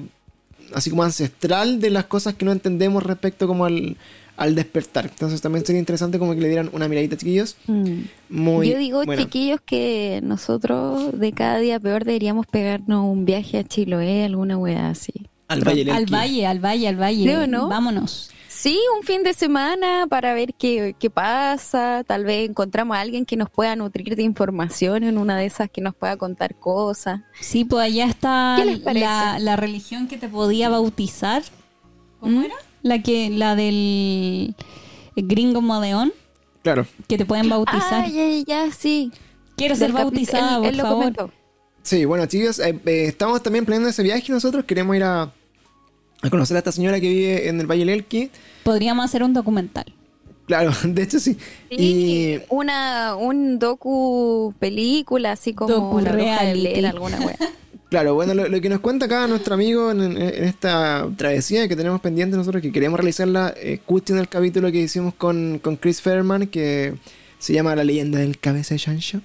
[0.73, 3.97] así como ancestral de las cosas que no entendemos respecto como al,
[4.37, 5.05] al despertar.
[5.05, 7.57] Entonces también sería interesante como que le dieran una miradita, chiquillos.
[7.67, 8.01] Mm.
[8.29, 9.21] Muy Yo digo, bueno.
[9.23, 14.89] chiquillos, que nosotros de cada día peor deberíamos pegarnos un viaje a Chiloé, alguna weá
[14.89, 15.13] así.
[15.47, 17.23] Al Valle Al valle, al valle, al valle.
[17.23, 17.67] Creo, ¿no?
[17.67, 18.31] Vámonos.
[18.47, 22.03] Sí, un fin de semana para ver qué, qué pasa.
[22.07, 25.69] Tal vez encontramos a alguien que nos pueda nutrir de información en una de esas
[25.69, 27.21] que nos pueda contar cosas.
[27.39, 28.57] Sí, pues allá está
[28.93, 31.43] la, la religión que te podía bautizar.
[32.19, 32.45] ¿Cómo ¿Mm?
[32.45, 32.55] era?
[32.81, 34.55] La que, la del
[35.15, 36.11] gringo modeón,
[36.63, 36.87] Claro.
[37.07, 38.05] que te pueden bautizar.
[38.05, 39.11] Ah, ya, ya, sí.
[39.57, 40.99] Quiero ser Del bautizada, él- por él lo favor.
[41.15, 41.31] comentó.
[41.85, 44.65] Sí, bueno, chicos, eh, eh, estamos también planeando ese viaje nosotros.
[44.65, 45.31] Queremos ir a,
[46.21, 48.31] a conocer a esta señora que vive en el Valle del Elqui.
[48.63, 49.85] Podríamos hacer un documental.
[50.47, 51.37] Claro, de hecho sí.
[51.69, 57.37] Sí, Y una, un docu película, así como Docu La Bruja de alguna wea.
[57.87, 61.67] Claro, bueno, lo, lo que nos cuenta acá nuestro amigo en, en- en esta travesía
[61.67, 65.75] que tenemos pendiente nosotros, que queremos realizarla, eh, escuchen el capítulo que hicimos con, con
[65.77, 66.95] Chris Fairman, que
[67.37, 69.21] se llama La leyenda del cabeza de Chancho.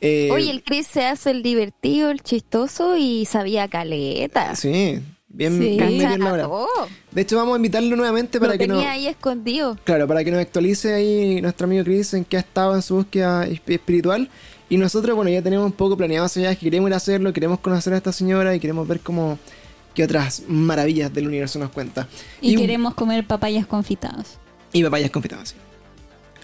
[0.00, 4.54] Eh, Oye, el Chris se hace el divertido, el chistoso y sabía caleta.
[4.54, 5.76] Sí, bien, Sí.
[5.78, 6.48] bien la.
[7.12, 8.86] De hecho, vamos a invitarlo nuevamente para Lo que tenía nos...
[8.92, 9.78] ahí escondido.
[9.84, 12.96] Claro, para que nos actualice ahí nuestro amigo Chris en qué ha estado en su
[12.96, 14.28] búsqueda esp- espiritual.
[14.68, 17.60] Y nosotros, bueno, ya tenemos un poco planeado allá, que queremos ir a hacerlo, queremos
[17.60, 19.38] conocer a esta señora y queremos ver cómo
[19.94, 22.06] qué otras maravillas del universo nos cuenta.
[22.42, 24.38] Y, queremos comer papayas confitadas.
[24.72, 25.54] Y papayas confitadas, sí.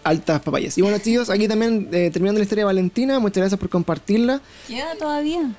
[0.05, 0.77] Altas papayas.
[0.79, 4.41] Y bueno, chicos, aquí también eh, terminando la historia de Valentina, muchas gracias por compartirla.
[4.67, 5.51] ¿Queda todavía?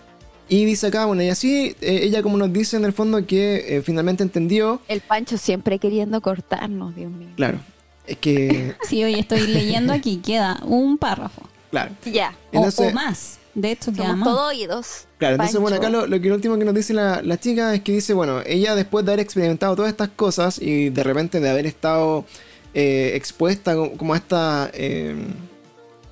[0.49, 3.77] Y dice acá, bueno, y así eh, ella como nos dice en el fondo que
[3.77, 7.29] eh, finalmente entendió, El Pancho siempre queriendo cortarnos, Dios mío.
[7.37, 7.59] claro,
[8.05, 11.41] es que, Sí, hoy estoy leyendo aquí, queda un párrafo.
[11.71, 12.33] claro, Ya.
[12.51, 13.39] O- Entonces- o, más.
[13.55, 14.29] De hecho, queda Somos más.
[14.29, 15.05] todo oídos.
[15.19, 15.61] Claro, entonces, Pancho.
[15.61, 17.91] bueno, acá lo, lo que lo último que nos dice la, la chica es que
[17.91, 21.67] dice, bueno, ella después de haber experimentado todas estas cosas y de repente de haber
[21.67, 22.25] estado
[22.73, 24.69] eh, expuesta co- como a estos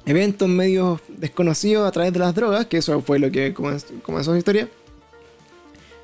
[0.05, 4.35] eventos medio desconocidos a través de las drogas, que eso fue lo que comenzó, su
[4.37, 4.67] historia,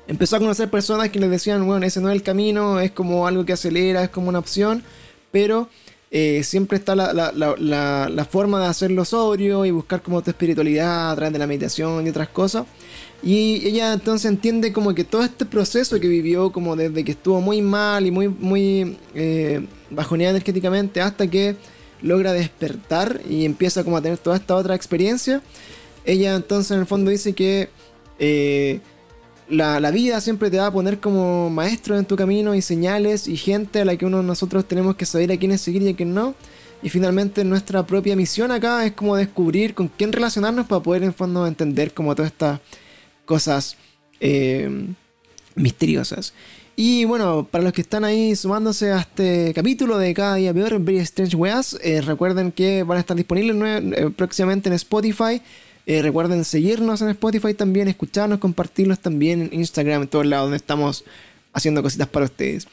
[0.06, 3.26] empezó a conocer personas que les decían, bueno, ese no es el camino, es como
[3.26, 4.82] algo que acelera, es como una opción,
[5.30, 5.68] pero
[6.10, 11.14] eh, siempre está la- la forma de hacerlo sobrio y buscar como tu espiritualidad a
[11.16, 12.64] través de la meditación y otras cosas.
[13.22, 17.40] Y ella entonces entiende como que todo este proceso que vivió, como desde que estuvo
[17.42, 21.56] muy mal y muy, muy eh, bajoneada energéticamente hasta que
[22.02, 25.42] logra despertar y empieza como a tener toda esta otra experiencia,
[26.04, 27.68] ella entonces en el fondo dice que
[28.18, 28.80] eh,
[29.48, 33.28] la, la vida siempre te va a poner como maestro en tu camino y señales
[33.28, 35.96] y gente a la que uno nosotros tenemos que saber a quiénes seguir y a
[35.96, 36.34] quién no.
[36.82, 41.12] Y finalmente nuestra propia misión acá es como descubrir con quién relacionarnos para poder en
[41.12, 42.60] fondo entender como todas estas
[43.24, 43.76] cosas
[44.20, 44.70] eh,
[45.56, 46.34] misteriosas.
[46.80, 50.78] Y bueno, para los que están ahí sumándose a este capítulo de Cada Día Peor,
[50.78, 53.56] Very Strange Weas, eh, recuerden que van a estar disponibles
[53.96, 55.42] eh, próximamente en Spotify.
[55.86, 60.58] Eh, recuerden seguirnos en Spotify también, escucharnos, compartirlos también en Instagram, en todos lados donde
[60.58, 61.02] estamos
[61.52, 62.68] haciendo cositas para ustedes.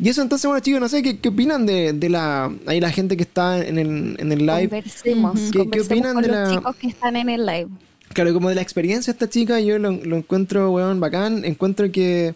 [0.00, 2.92] Y eso entonces, bueno chicos, no sé qué, qué opinan de, de la, ahí la
[2.92, 4.68] gente que está en el, en el live.
[4.68, 5.40] Conversemos.
[5.50, 7.66] ¿Qué- qué opinan con de los la- chicos que están en el live.
[8.12, 11.44] Claro, como de la experiencia de esta chica, yo lo, lo encuentro, weón, bacán.
[11.44, 12.34] Encuentro que,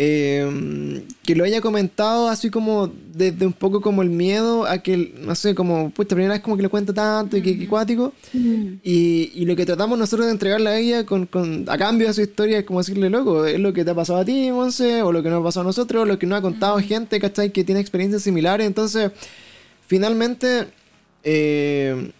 [0.00, 5.12] eh, que lo haya comentado así como desde un poco como el miedo a que,
[5.20, 8.12] no sé, como, pues, primera vez como que lo cuenta tanto y que, que cuático.
[8.32, 12.14] Y, y lo que tratamos nosotros de entregarle a ella con, con- a cambio de
[12.14, 15.02] su historia es como decirle, loco, es lo que te ha pasado a ti, Monse,
[15.02, 17.18] o lo que nos ha pasado a nosotros, o lo que nos ha contado gente,
[17.18, 17.50] ¿cachai?
[17.50, 18.66] Que tiene experiencias similares.
[18.68, 19.10] Entonces,
[19.86, 20.68] finalmente,
[21.24, 22.12] eh,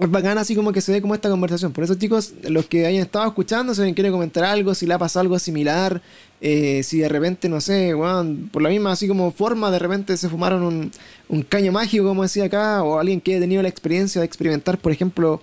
[0.00, 1.72] es bacán así como que se dé como esta conversación.
[1.72, 4.94] Por eso, chicos, los que hayan estado escuchando, si alguien quiere comentar algo, si le
[4.94, 6.00] ha pasado algo similar,
[6.40, 10.16] eh, si de repente, no sé, weón, por la misma así como forma, de repente
[10.16, 10.90] se fumaron un,
[11.28, 14.78] un caño mágico, como decía acá, o alguien que haya tenido la experiencia de experimentar,
[14.78, 15.42] por ejemplo,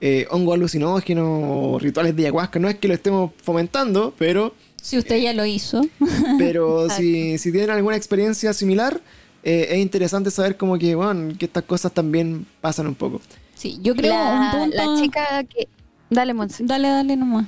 [0.00, 2.58] eh, hongo alucinógeno o rituales de ayahuasca.
[2.58, 5.80] No es que lo estemos fomentando, pero, Si usted ya lo hizo.
[6.38, 9.00] pero si, si tienen alguna experiencia similar,
[9.44, 13.20] eh, es interesante saber como que, bueno, que estas cosas también pasan un poco.
[13.62, 14.76] Sí, yo creo La, un punto.
[14.76, 15.68] la chica que...
[16.10, 16.64] Dale, Monse.
[16.66, 17.46] Dale, dale nomás.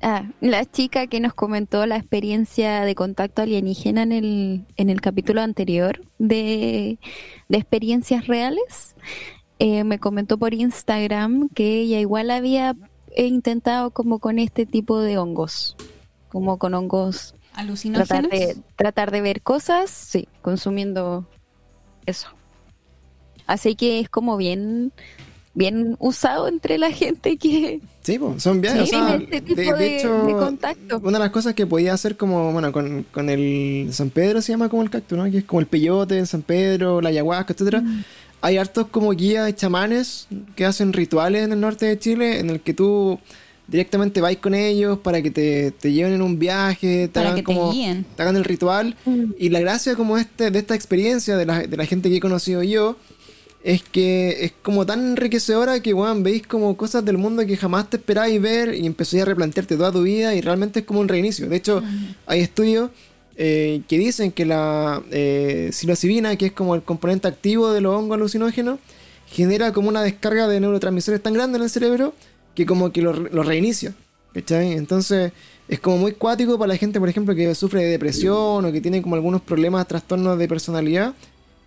[0.00, 5.00] Ah, la chica que nos comentó la experiencia de contacto alienígena en el, en el
[5.00, 7.00] capítulo anterior de,
[7.48, 8.94] de experiencias reales,
[9.58, 12.76] eh, me comentó por Instagram que ella igual había
[13.16, 15.76] intentado como con este tipo de hongos,
[16.28, 18.08] como con hongos, Alucinógenos.
[18.08, 21.26] tratar de, tratar de ver cosas, sí, consumiendo
[22.06, 22.28] eso.
[23.46, 24.92] Así que es como bien,
[25.54, 28.90] bien usado entre la gente que, Sí, po, son viajes.
[28.90, 31.94] Sí, o sea, este de, de de- hecho, de una de las cosas que podía
[31.94, 35.30] hacer como, bueno, con, con el San Pedro se llama como el cactus, ¿no?
[35.30, 37.80] Que es como el peyote, el San Pedro, la ayahuasca, etcétera.
[37.80, 38.04] Mm.
[38.42, 42.50] Hay hartos como guías de chamanes que hacen rituales en el norte de Chile en
[42.50, 43.18] el que tú
[43.66, 47.36] directamente vais con ellos para que te, te lleven en un viaje, te Para hagan
[47.36, 48.04] que te como guíen.
[48.16, 48.94] te hagan el ritual.
[49.38, 52.20] Y la gracia como este, de esta experiencia de la, de la gente que he
[52.20, 52.96] conocido yo
[53.64, 57.88] es que es como tan enriquecedora que, weón, veis como cosas del mundo que jamás
[57.88, 61.08] te esperáis ver y empecéis a replantearte toda tu vida y realmente es como un
[61.08, 61.48] reinicio.
[61.48, 61.82] De hecho,
[62.26, 62.90] hay estudios
[63.36, 67.96] eh, que dicen que la eh, psilocibina, que es como el componente activo de los
[67.96, 68.80] hongos alucinógenos,
[69.28, 72.14] genera como una descarga de neurotransmisores tan grande en el cerebro
[72.54, 73.94] que como que lo, lo reinicia.
[74.34, 74.72] ¿Cachai?
[74.72, 75.32] Entonces
[75.68, 78.82] es como muy cuático para la gente, por ejemplo, que sufre de depresión o que
[78.82, 81.14] tiene como algunos problemas, trastornos de personalidad,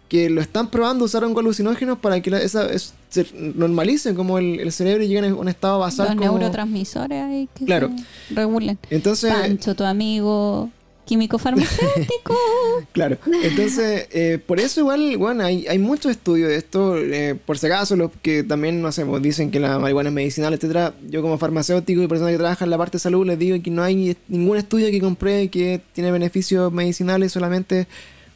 [0.08, 4.38] que lo están probando usar hongos alucinógenos para que la- esa, es- se normalice como
[4.38, 6.40] el, el cerebro y llegue a un estado basal Los como...
[6.40, 7.90] neurotransmisores ahí que Claro.
[8.30, 8.78] se regulen.
[8.90, 10.70] Entonces, Pancho, tu amigo,
[11.06, 12.36] químico farmacéutico.
[12.92, 17.58] claro, entonces, eh, por eso igual, bueno, hay, hay muchos estudios de esto, eh, por
[17.58, 20.94] si acaso, los que también, no sé, pues, dicen que la marihuana es medicinal, etcétera.
[21.10, 23.72] Yo como farmacéutico y persona que trabaja en la parte de salud les digo que
[23.72, 27.88] no hay ningún estudio que compruebe que tiene beneficios medicinales, solamente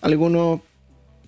[0.02, 0.62] algunos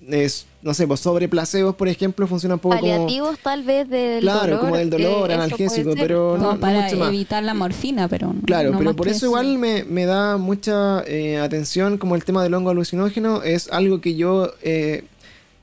[0.10, 4.22] es, no sé, pues sobre placebos, por ejemplo, funciona un poco Paliativos tal vez del
[4.22, 9.08] claro, como del dolor, analgésico, pero no, para evitar la morfina, pero Claro, pero por
[9.08, 13.70] eso igual me, me, da mucha eh, atención como el tema del hongo alucinógeno, es
[13.72, 15.06] algo que yo eh,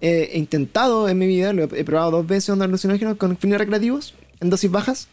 [0.00, 4.14] he intentado en mi vida, lo he, probado dos veces hongo alucinógeno con fines recreativos,
[4.40, 5.08] en dosis bajas,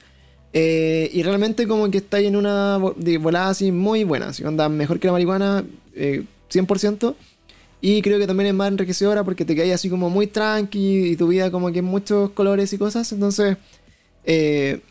[0.53, 4.99] eh, y realmente como que está en una volada así muy buena, si onda mejor
[4.99, 5.65] que la marihuana,
[5.95, 7.15] 100%.
[7.79, 11.15] Y creo que también es más enriquecedora porque te quedas así como muy tranqui y
[11.15, 13.11] tu vida como que en muchos colores y cosas.
[13.11, 13.57] Entonces,
[14.23, 14.81] eh,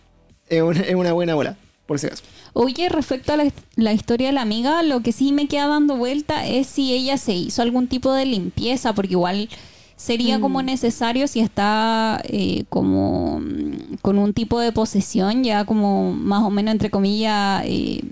[0.48, 1.56] es, una, buena bola,
[1.86, 2.22] por si acaso.
[2.52, 3.38] Oye, respecto a
[3.76, 7.18] la, historia de la amiga, lo que sí me queda dando vuelta es si ella
[7.18, 9.48] se hizo algún tipo de limpieza, porque igual
[9.96, 10.66] sería como mm.
[10.66, 16.50] necesario si está eh, como mm, con un tipo de posesión, ya como más o
[16.50, 17.62] menos entre comillas...
[17.66, 18.02] Eh,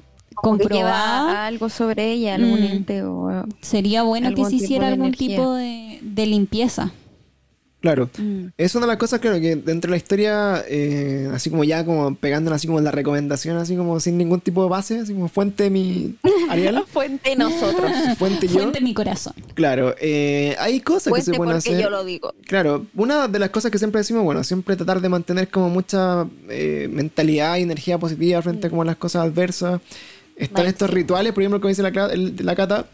[0.44, 1.46] comprobada.
[1.46, 2.64] algo sobre ella, algún mm.
[2.64, 3.44] ente o.
[3.60, 6.92] Sería bueno que se hiciera algún tipo de, limpieza.
[7.80, 8.46] Claro, mm.
[8.56, 11.84] es una de las cosas, claro, que dentro de la historia, eh, así como ya
[11.84, 15.12] como pegándola así como en la recomendación, así como sin ningún tipo de base, así
[15.12, 16.14] como fuente mi
[16.48, 16.82] Ariel.
[16.86, 17.92] fuente nosotros.
[18.18, 18.54] fuente yo.
[18.54, 19.34] Fuente mi corazón.
[19.52, 21.78] Claro, eh, hay cosas que se pueden hacer.
[21.78, 22.32] yo lo digo.
[22.46, 26.26] Claro, una de las cosas que siempre decimos, bueno, siempre tratar de mantener como mucha
[26.48, 29.82] eh, mentalidad y energía positiva frente a como las cosas adversas.
[30.36, 32.86] Están estos rituales, por ejemplo, como dice la, la Cata.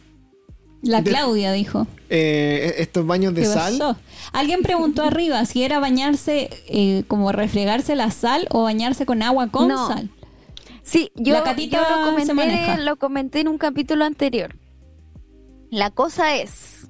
[0.83, 1.87] La Claudia dijo.
[2.09, 3.97] Eh, estos baños de sal.
[4.33, 9.49] Alguien preguntó arriba si era bañarse, eh, como refregarse la sal o bañarse con agua
[9.49, 10.11] con sal.
[10.83, 14.57] Sí, yo, lo, comenté, lo comenté en un capítulo anterior.
[15.71, 16.89] La cosa es,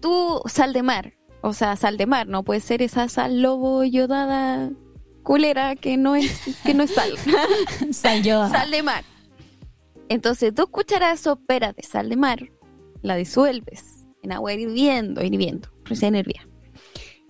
[0.00, 3.82] tú sal de mar, o sea, sal de mar, no puede ser esa sal lobo
[3.82, 4.70] yodada
[5.22, 7.12] culera que no es, que no es sal.
[7.92, 9.04] sal Sal de mar.
[10.08, 12.50] Entonces, dos cucharadas soperas de sal de mar,
[13.02, 16.46] la disuelves en agua hirviendo, hirviendo, recién hervía.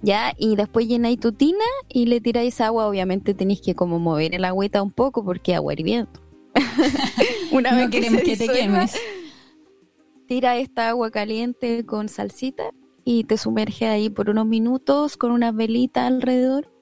[0.03, 2.87] Ya, y después llenáis tu tina y le tiráis agua.
[2.87, 6.11] Obviamente tenéis que como mover el agüita un poco porque agua hirviendo.
[7.53, 8.97] Una vez que, que te quemes.
[10.27, 12.71] Tira esta agua caliente con salsita
[13.05, 16.73] y te sumerge ahí por unos minutos con una velita alrededor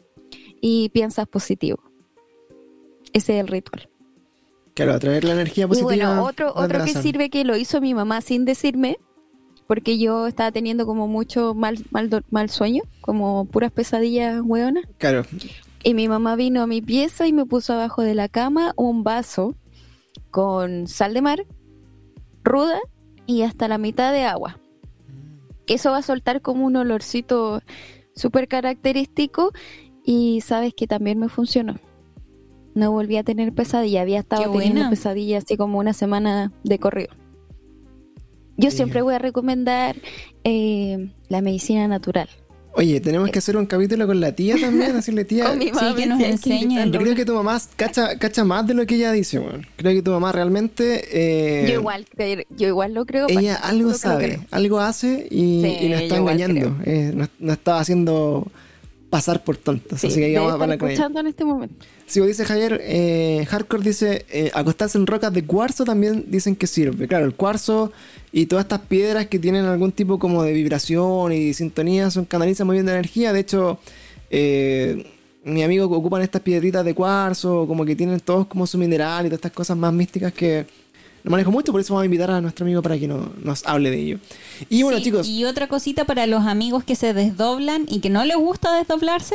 [0.61, 1.82] y piensas positivo.
[3.12, 3.88] Ese es el ritual.
[4.74, 5.94] Claro, atraer la energía positiva.
[5.94, 8.98] Y bueno, otro, otro que sirve que lo hizo mi mamá sin decirme,
[9.66, 14.84] porque yo estaba teniendo como mucho mal, mal, mal sueño, como puras pesadillas hueonas.
[14.98, 15.24] Claro.
[15.82, 19.04] Y mi mamá vino a mi pieza y me puso abajo de la cama un
[19.04, 19.54] vaso
[20.30, 21.46] con sal de mar,
[22.44, 22.78] ruda
[23.26, 24.59] y hasta la mitad de agua.
[25.66, 27.62] Eso va a soltar como un olorcito
[28.14, 29.52] súper característico
[30.09, 31.76] y sabes que también me funcionó.
[32.74, 37.11] No volví a tener pesadilla, había estado teniendo pesadilla así como una semana de corrido.
[38.56, 39.96] Yo siempre voy a recomendar
[40.44, 42.30] eh, la medicina natural.
[42.72, 45.52] Oye, tenemos que hacer un capítulo con la tía también, decirle tía.
[45.52, 46.90] sí, que nos enseñe.
[46.90, 49.42] Yo creo que tu mamá cacha, cacha más de lo que ella dice,
[49.76, 51.04] Creo que tu mamá realmente.
[51.12, 52.06] Eh, yo igual,
[52.56, 53.26] yo igual lo creo.
[53.28, 56.74] Ella algo sabe, algo hace y, nos está engañando.
[56.86, 58.50] Eh, no, estaba haciendo
[59.11, 60.04] pasar por tontos.
[60.04, 61.86] así que vamos a hablar con en este momento.
[62.06, 66.66] Sí, dice Javier, eh, Hardcore dice, eh, acostarse en rocas de cuarzo también dicen que
[66.66, 67.09] sirve.
[67.09, 67.92] Claro, el cuarzo
[68.32, 72.66] y todas estas piedras que tienen algún tipo como de vibración y sintonía son canalizan
[72.66, 73.32] muy bien de energía.
[73.32, 73.78] De hecho,
[74.30, 75.06] eh,
[75.44, 79.28] mi amigo ocupan estas piedritas de cuarzo, como que tienen todos como su mineral y
[79.28, 80.66] todas estas cosas más místicas que
[81.29, 83.91] lo manejo mucho, por eso vamos a invitar a nuestro amigo para que nos hable
[83.91, 84.18] de ello.
[84.70, 85.29] Y bueno, chicos.
[85.29, 89.35] Y otra cosita para los amigos que se desdoblan y que no les gusta desdoblarse,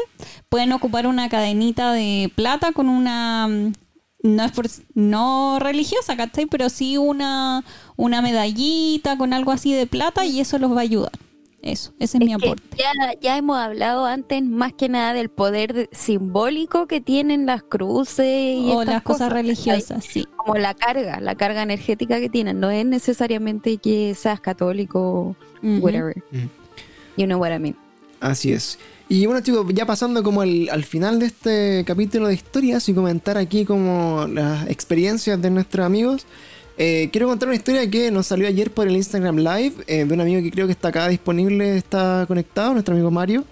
[0.49, 3.47] pueden ocupar una cadenita de plata con una.
[3.47, 3.73] Mm,
[4.23, 4.65] no es por,
[4.95, 6.47] no religiosa, ¿cachai?
[6.47, 7.63] Pero sí una,
[7.95, 11.11] una medallita con algo así de plata y eso los va a ayudar.
[11.63, 12.61] Eso, ese es, mi aporte.
[12.77, 12.91] Ya,
[13.21, 18.69] ya, hemos hablado antes más que nada del poder simbólico que tienen las cruces y
[18.69, 20.27] o las cosas, religiosas, sí.
[20.35, 22.59] Como la carga, la carga energética que tienen.
[22.59, 26.21] No es necesariamente que seas católico, whatever.
[27.15, 27.77] You know what I mean.
[28.19, 28.77] Así es.
[29.07, 32.93] Y bueno chicos, ya pasando como al, al, final de este capítulo de historias y
[32.93, 36.25] comentar aquí como las experiencias de nuestros amigos.
[36.77, 40.13] Eh, quiero contar una historia que nos salió ayer por el Instagram Live eh, de
[40.13, 43.43] un amigo que creo que está acá disponible, está conectado, nuestro amigo Mario.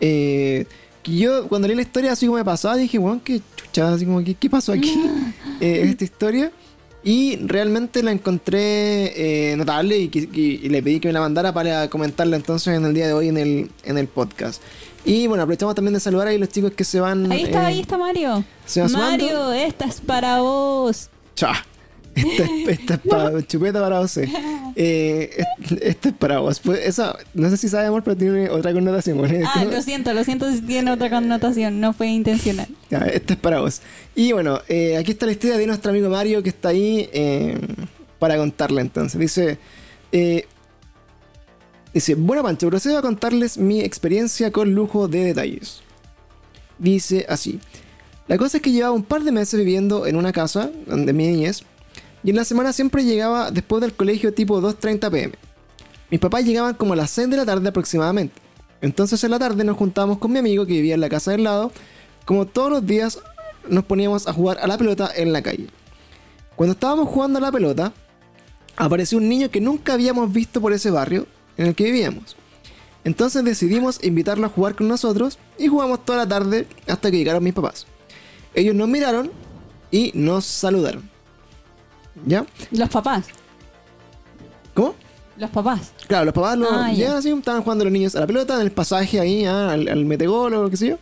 [0.00, 0.66] Eh,
[1.02, 4.04] que yo cuando leí la historia así como me pasaba dije, bueno, qué chucha, así
[4.04, 4.94] como, ¿qué, qué pasó aquí?
[5.90, 6.50] esta historia.
[7.02, 11.20] Y realmente la encontré eh, notable y, que- y- y le pedí que me la
[11.20, 14.62] mandara para comentarla entonces en el día de hoy en el, en el podcast.
[15.06, 17.32] Y bueno, aprovechamos también de saludar ahí los chicos que se van.
[17.32, 18.44] Ahí está, eh, ahí está Mario.
[18.66, 18.82] ¿se?
[18.88, 21.08] Mario, esta es para vos.
[21.34, 21.64] Cha.
[22.14, 24.16] Esta es, esta es para chupeta para vos.
[24.16, 24.28] eh.
[24.76, 26.60] Es- para vos.
[26.60, 29.20] Pues esa, no sé si sabe amor, pero tiene otra connotación.
[29.46, 32.68] Ah, lo siento, lo siento si tiene otra connotación, no fue intencional.
[32.90, 33.80] Ya, esta es para vos.
[34.14, 37.58] Y bueno, eh, aquí está la historia de nuestro amigo Mario que está ahí eh,
[38.18, 39.18] para contarla entonces.
[39.20, 39.58] Dice,
[40.12, 40.46] eh,
[41.94, 45.80] dice, bueno Pancho, procedo a contarles mi experiencia con lujo de detalles.
[46.78, 47.60] Dice así,
[48.28, 51.26] la cosa es que llevaba un par de meses viviendo en una casa donde mi
[51.26, 51.62] niñez
[52.22, 55.34] y en la semana siempre llegaba después del colegio tipo 2.30 pm.
[56.10, 58.34] Mis papás llegaban como a las 6 de la tarde aproximadamente.
[58.80, 61.44] Entonces en la tarde nos juntábamos con mi amigo que vivía en la casa del
[61.44, 61.72] lado.
[62.24, 63.18] Como todos los días
[63.68, 65.68] nos poníamos a jugar a la pelota en la calle.
[66.56, 67.92] Cuando estábamos jugando a la pelota,
[68.76, 72.36] apareció un niño que nunca habíamos visto por ese barrio en el que vivíamos.
[73.04, 77.44] Entonces decidimos invitarlo a jugar con nosotros y jugamos toda la tarde hasta que llegaron
[77.44, 77.86] mis papás.
[78.54, 79.30] Ellos nos miraron
[79.90, 81.09] y nos saludaron.
[82.26, 82.44] ¿Ya?
[82.72, 83.26] Los papás,
[84.74, 84.94] ¿Cómo?
[85.36, 85.92] los papás.
[86.06, 86.94] Claro, los papás lo, Ah, ya.
[86.96, 89.88] llegan así, estaban jugando los niños a la pelota en el pasaje ahí, ah, al,
[89.88, 90.98] al metegol o lo que sé yo.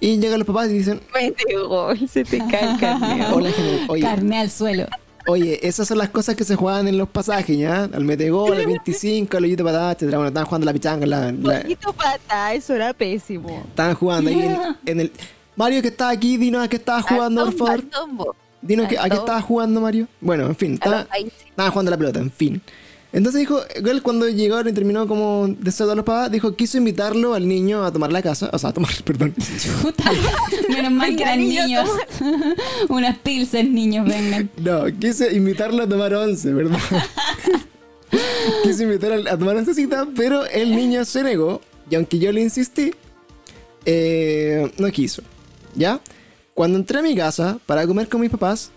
[0.00, 3.86] Y llegan los papás y dicen, Mete gol, se te cae el hola, general.
[3.88, 4.86] Oye, Carne al suelo.
[5.26, 7.84] oye, esas son las cosas que se juegan en los pasajes, ¿ya?
[7.84, 10.18] Al metegol, al 25, al hoyito patada, etcétera.
[10.18, 13.64] Bueno, estaban jugando la pichanga, la, la- Poquito pata, eso era pésimo.
[13.68, 15.12] estaban jugando ahí en, en el...
[15.56, 17.72] Mario, que está aquí, dinos a qué estabas jugando, por Al favor.
[17.72, 18.36] al tombo.
[18.60, 20.08] Dinos que, a qué estabas jugando, Mario.
[20.20, 21.06] Bueno, en fin, A estaba,
[21.48, 22.60] estaban jugando la pelota, en fin.
[23.10, 26.76] Entonces dijo, él cuando llegaron y terminó como de saludar a los papás, dijo, quiso
[26.76, 30.10] invitarlo al niño a tomar la casa, o sea, a tomar, perdón, Chuta.
[30.68, 31.90] Menos mal que eran niño, niños.
[32.88, 34.50] Unas pilsen, niños, vengan.
[34.58, 36.78] No, quise invitarlo a tomar once, ¿verdad?
[38.62, 41.62] quise invitar a, a tomar oncecita, pero el niño se negó.
[41.90, 42.92] Y aunque yo le insistí,
[43.86, 45.22] eh, no quiso.
[45.74, 46.00] ¿Ya?
[46.58, 48.72] Cuando entré a mi casa para comer con mis papás,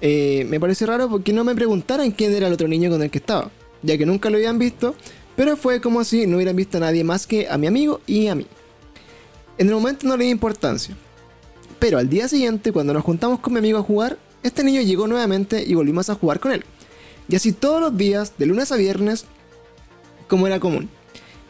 [0.00, 3.08] eh, me pareció raro porque no me preguntaran quién era el otro niño con el
[3.08, 3.52] que estaba.
[3.84, 4.96] Ya que nunca lo habían visto,
[5.36, 8.26] pero fue como si no hubieran visto a nadie más que a mi amigo y
[8.26, 8.48] a mí.
[9.58, 10.96] En el momento no le di importancia.
[11.78, 15.06] Pero al día siguiente, cuando nos juntamos con mi amigo a jugar, este niño llegó
[15.06, 16.64] nuevamente y volvimos a jugar con él.
[17.28, 19.24] Y así todos los días, de lunes a viernes,
[20.26, 20.90] como era común.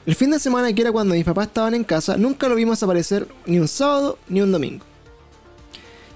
[0.05, 2.82] El fin de semana, que era cuando mis papás estaban en casa, nunca lo vimos
[2.82, 4.88] aparecer ni un sábado ni un domingo.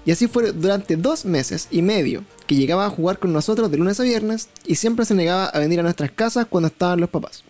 [0.05, 3.77] Y así fue durante dos meses y medio que llegaba a jugar con nosotros de
[3.77, 7.09] lunes a viernes y siempre se negaba a venir a nuestras casas cuando estaban los
[7.09, 7.43] papás,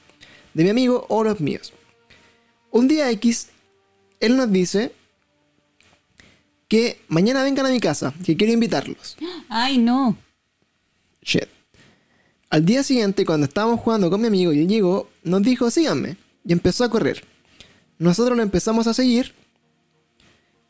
[0.53, 1.73] de mi amigo o los míos.
[2.69, 3.49] Un día X,
[4.19, 4.91] él nos dice
[6.67, 9.17] que mañana vengan a mi casa, que quiero invitarlos.
[9.49, 10.17] Ay, no.
[11.21, 11.47] Shit.
[12.49, 16.17] Al día siguiente, cuando estábamos jugando con mi amigo y él llegó, nos dijo, síganme.
[16.45, 17.23] Y empezó a correr.
[17.97, 19.33] Nosotros lo empezamos a seguir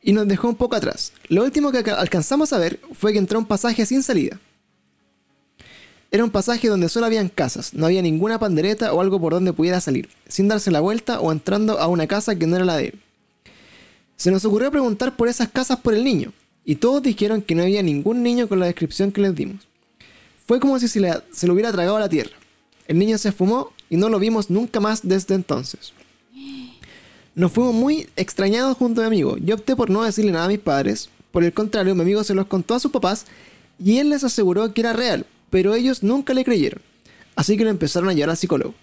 [0.03, 1.13] y nos dejó un poco atrás.
[1.29, 4.39] Lo último que alca- alcanzamos a ver fue que entró un pasaje sin salida.
[6.11, 9.53] Era un pasaje donde solo habían casas, no había ninguna pandereta o algo por donde
[9.53, 12.77] pudiera salir, sin darse la vuelta o entrando a una casa que no era la
[12.77, 12.99] de él.
[14.15, 16.31] Se nos ocurrió preguntar por esas casas por el niño,
[16.65, 19.67] y todos dijeron que no había ningún niño con la descripción que les dimos.
[20.45, 22.31] Fue como si se, le- lo hubiera tragado a la tierra.
[22.87, 25.93] El niño se esfumó y no lo vimos nunca más desde entonces.
[27.35, 29.37] Nos fuimos muy extrañados junto a mi amigo.
[29.37, 31.09] Yo opté por no decirle nada a mis padres.
[31.31, 33.25] Por el contrario, mi amigo se los contó a sus papás
[33.83, 36.81] y él les aseguró que era real, pero ellos nunca le creyeron.
[37.35, 38.75] Así que lo empezaron a llevar al psicólogo.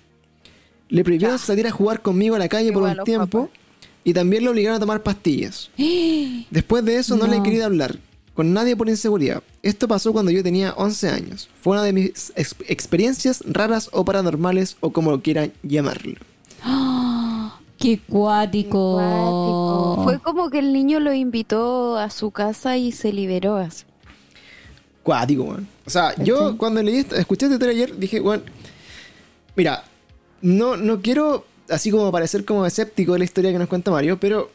[0.89, 3.59] Le prohibieron salir a jugar conmigo a la calle por un tiempo papás.
[4.03, 5.71] y también lo obligaron a tomar pastillas.
[6.51, 7.45] Después de eso no, le he No.
[7.45, 7.99] querido hablar
[8.35, 9.43] con nadie por inseguridad.
[9.63, 11.49] Esto pasó cuando yo tenía 11 años.
[11.61, 16.15] Fue una de mis ex- experiencias raras o paranormales o como lo quieran llamarlo.
[17.81, 18.95] Qué cuático.
[18.97, 20.01] Cuático.
[20.05, 23.85] Fue como que el niño lo invitó a su casa y se liberó así.
[25.03, 25.67] Cuático, weón.
[25.87, 28.43] O sea, yo cuando leí esto- escuché este trailer ayer, dije, weón,
[29.57, 29.83] mira,
[30.43, 34.19] no, no quiero así como parecer como escéptico de la historia que nos cuenta Mario,
[34.21, 34.51] pero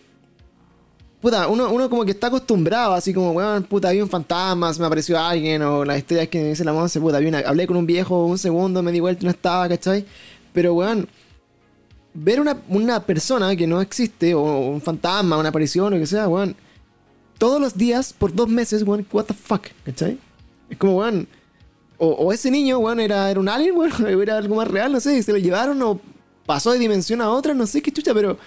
[1.21, 4.79] puta, uno, uno como que está acostumbrado, así como, weón, puta, había un fantasma, se
[4.79, 7.65] me apareció alguien, o las historias que me dice la Monse, puta, había una- hablé
[7.65, 10.05] con un viejo un segundo, me di vuelta y no estaba, ¿cachai?
[10.53, 11.07] Pero, weón,
[12.15, 16.07] ver una, una persona que no existe, o un fantasma, una aparición, o lo que
[16.07, 16.55] sea, weón,
[17.37, 20.17] todos los días, por dos meses, weón, what the fuck, ¿cachai?
[20.69, 21.27] Es como, weón,
[21.97, 24.91] o, o ese niño, weón, era, era un alien, weón, o era algo más real,
[24.91, 25.99] no sé, y se lo llevaron o
[26.45, 28.37] pasó de dimensión a otra, no sé qué chucha, pero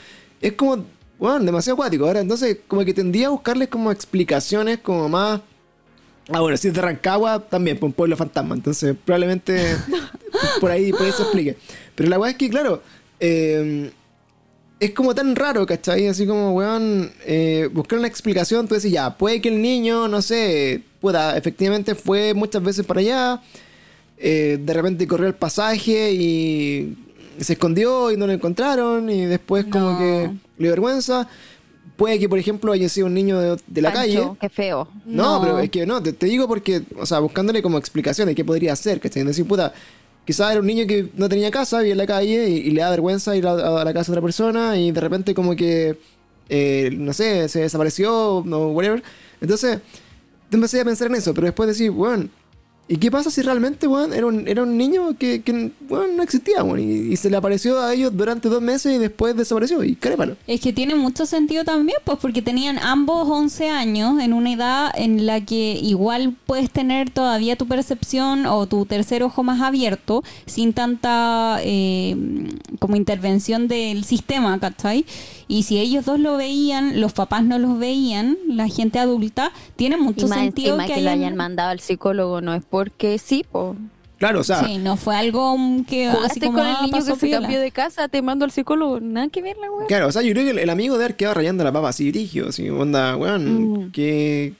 [0.40, 0.84] es como,
[1.18, 2.06] weón, demasiado acuático.
[2.06, 5.40] Ahora, entonces, como que tendría a buscarles como explicaciones como más
[6.30, 8.54] Ah, bueno, si es de Rancagua, también, pues un pueblo fantasma.
[8.54, 9.76] Entonces, probablemente
[10.60, 11.56] por ahí, por ahí se explique.
[11.94, 12.82] Pero la weá es que, claro,
[13.20, 13.90] eh,
[14.80, 16.06] es como tan raro, ¿cachai?
[16.06, 18.68] Así como, weón, eh, buscar una explicación.
[18.68, 23.00] Tú decís, ya, puede que el niño, no sé, pueda, efectivamente fue muchas veces para
[23.00, 23.40] allá.
[24.18, 26.96] eh, de repente corrió el pasaje y
[27.40, 29.08] se escondió y no lo encontraron.
[29.10, 31.28] Y después, como que le vergüenza.
[31.96, 34.36] Puede que, por ejemplo, haya sido un niño de, de la Pancho, calle.
[34.40, 34.88] Qué feo.
[35.04, 35.40] No, No.
[35.42, 38.44] pero es que no, te, te digo porque, o sea, buscándole como explicación de qué
[38.44, 39.24] podría hacer, ¿cachai?
[39.24, 39.72] Decir, puta,
[40.28, 42.90] quizás era un niño que no tenía casa, vivía en la calle y, le da
[42.90, 45.98] vergüenza ir a, la casa de otra persona y de repente como que,
[46.50, 49.02] eh, no sé, se desapareció, no, whatever.
[49.40, 49.78] Entonces,
[50.50, 52.28] te empecé a pensar en eso, pero después decir, bueno,
[52.88, 56.62] ¿y qué pasa si realmente, weón, era un, era un niño que, que no existía,
[56.64, 59.84] weón, y, se le apareció a ellos durante dos meses y después desapareció?
[59.84, 60.36] Y crépalo.
[60.46, 64.92] Es que tiene mucho sentido también, pues porque tenían ambos 11 años en una edad
[64.94, 70.24] en la que igual puedes tener todavía tu percepción o tu tercer ojo más abierto
[70.46, 72.16] sin tanta eh,
[72.78, 75.04] como intervención del sistema, ¿cachai?
[75.50, 79.96] Y si ellos dos lo veían, los papás no los veían, la gente adulta, tiene
[79.96, 82.62] Y mucho más sentido encima que, que, lo hayan- hayan mandado al psicólogo, no es
[82.68, 83.74] porque sí, po.
[84.18, 85.56] Claro, o sea, Sí, no fue algo
[85.88, 88.44] que así Jugaste como con el ah, niño que se cambió de casa, te mando
[88.44, 88.98] al psicólogo.
[89.00, 89.86] Nada que ver la weá.
[89.86, 91.88] Claro, o sea, yo creo que el, el amigo de haber quedado rayando la papa
[91.90, 93.92] así dirigio, así, onda, weón, Mm.
[93.92, 94.54] que,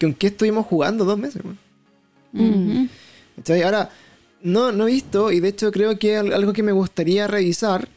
[0.00, 1.58] ¿con qué estuvimos jugando dos meses, weón?
[3.64, 3.90] Ahora,
[4.42, 7.88] no, no he visto, y de hecho creo que al- algo que me gustaría revisar,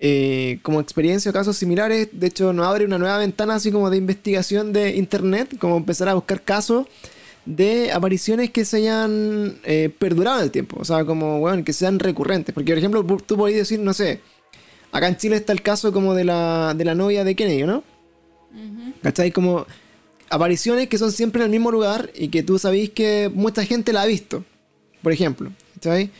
[0.00, 3.90] eh, como experiencia o casos similares, de hecho nos abre una nueva ventana así como
[3.90, 6.86] de investigación de internet, como empezar a buscar casos
[7.46, 11.72] de apariciones que se hayan eh, perdurado en el tiempo, o sea, como, weón, que
[11.72, 14.20] sean recurrentes, porque por ejemplo, tú podrías decir, no sé,
[14.92, 17.82] acá en Chile está el caso como de la, de la novia de Kennedy, ¿no?
[19.02, 19.32] ¿Cachai?
[19.32, 19.66] Como
[20.30, 23.92] apariciones que son siempre en el mismo lugar y que tú sabís que mucha gente
[23.92, 24.44] la ha visto,
[25.02, 25.50] por ejemplo.
[25.74, 26.10] ¿Cachai?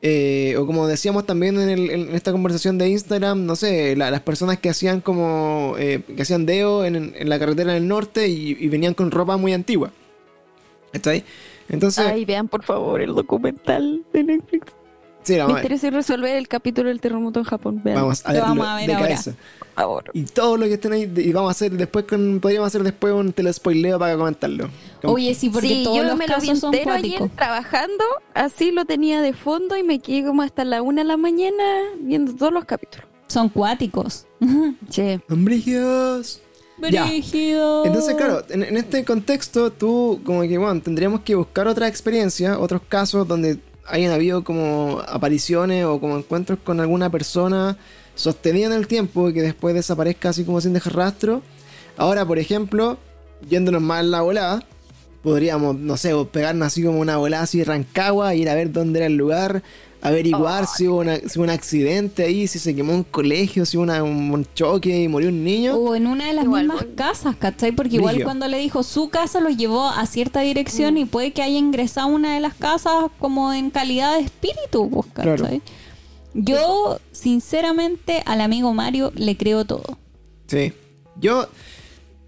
[0.00, 4.20] Eh, o como decíamos también en, el- esta conversación de Instagram, no sé, la- las
[4.20, 8.94] personas que hacían como, eh, que hacían deo en, la carretera del norte y, venían
[8.94, 9.90] con ropa muy antigua.
[10.92, 11.24] ¿Cachai?
[11.68, 14.72] Entonces, Ay, vean por favor el documental de Netflix.
[15.28, 17.80] Sí, Me vamos, a- interesa resolver el capítulo del terremoto en Japón.
[17.84, 19.06] Vean, vamos a verlo vamos a ver de ahora.
[19.08, 19.32] cabeza.
[19.58, 20.04] por favor.
[20.12, 23.12] Y todo lo que estén ahí, y vamos a hacer después, con, podríamos hacer después
[23.14, 24.68] un telespoileo para comentarlo.
[25.02, 28.04] Como- Oye, sí, porque sí, todos yo los me lo vi casos son ayer trabajando,
[28.34, 31.62] así lo tenía de fondo y me quedé como hasta la una de la mañana
[32.00, 33.06] viendo todos los capítulos.
[33.28, 34.26] Son cuáticos.
[34.90, 36.40] Che, ¡Ambrigios!
[36.90, 37.04] Ya.
[37.06, 37.84] Brígido.
[37.84, 42.56] Entonces, claro, en, en este contexto, tú, como que, bueno, tendríamos que buscar otra experiencia,
[42.58, 43.58] otros casos donde
[43.88, 47.76] hayan habido como apariciones o como encuentros con alguna persona
[48.14, 51.42] sostenida en el tiempo y que después desaparezca así como sin dejar rastro.
[51.96, 52.98] Ahora, por ejemplo,
[53.48, 54.64] yéndonos más la volada,
[55.22, 59.00] podríamos, no sé, pegarnos así como una volada así de Rancagua, ir a ver dónde
[59.00, 59.62] era el lugar,
[60.00, 63.76] averiguar si, hubo una- si hubo un accidente ahí, si se quemó un colegio, si
[63.76, 65.74] hubo una- un choque y murió un niño.
[65.76, 66.94] O en una de las Igual mismas voy.
[66.94, 67.72] casas, ¿cachai?
[67.72, 71.42] Porque igual cuando le dijo su casa lo llevó a cierta dirección y puede que
[71.42, 75.36] haya ingresado a una de las casas como en calidad de espíritu, pues, ¿cachai?
[75.36, 75.60] Claro.
[76.34, 79.98] Yo, sinceramente, al amigo Mario le creo todo.
[80.46, 80.72] Sí.
[81.20, 81.48] Yo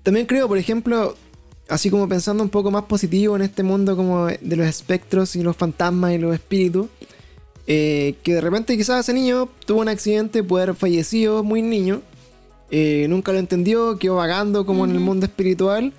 [0.02, 1.14] también creo, por ejemplo,
[1.68, 5.42] así como pensando un poco más positivo en este mundo como de los espectros y
[5.42, 6.86] los fantasmas y los espíritus,
[7.66, 12.02] eh, que de repente quizás ese niño tuvo un accidente, puede haber fallecido muy niño,
[12.70, 15.92] eh, nunca lo entendió, quedó vagando como en el mundo espiritual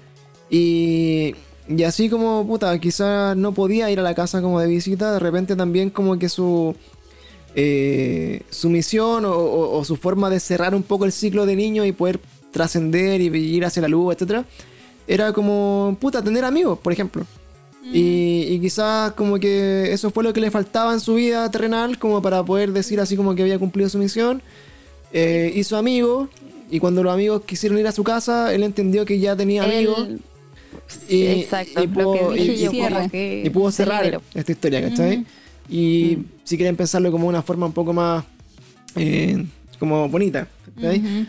[0.49, 1.35] y,
[1.67, 5.19] y así como, puta, quizás no podía ir a la casa como de visita, de
[5.19, 6.75] repente también como que su
[7.55, 11.55] eh, su misión o, o- o su forma de cerrar un poco el ciclo de
[11.55, 12.19] niño y poder
[12.51, 14.45] trascender y ir hacia la luz, etcétera,
[15.07, 17.25] era como, puta, tener amigos, por ejemplo.
[17.83, 21.97] Y, y quizás como que eso fue lo que le faltaba en su vida terrenal,
[21.97, 24.41] como para poder decir así como que había cumplido su misión.
[25.13, 26.29] Eh, hizo amigos,
[26.69, 30.07] y cuando los amigos quisieron ir a su casa, él entendió que ya tenía amigos.
[30.07, 30.19] él-
[31.09, 32.39] Y- exacto, y pudo- y-
[33.71, 35.25] cerrar esta historia, ¿cachai?
[35.69, 38.23] Y si quieren pensarlo como una forma un poco más
[38.95, 39.43] eh,
[39.79, 40.47] como bonita.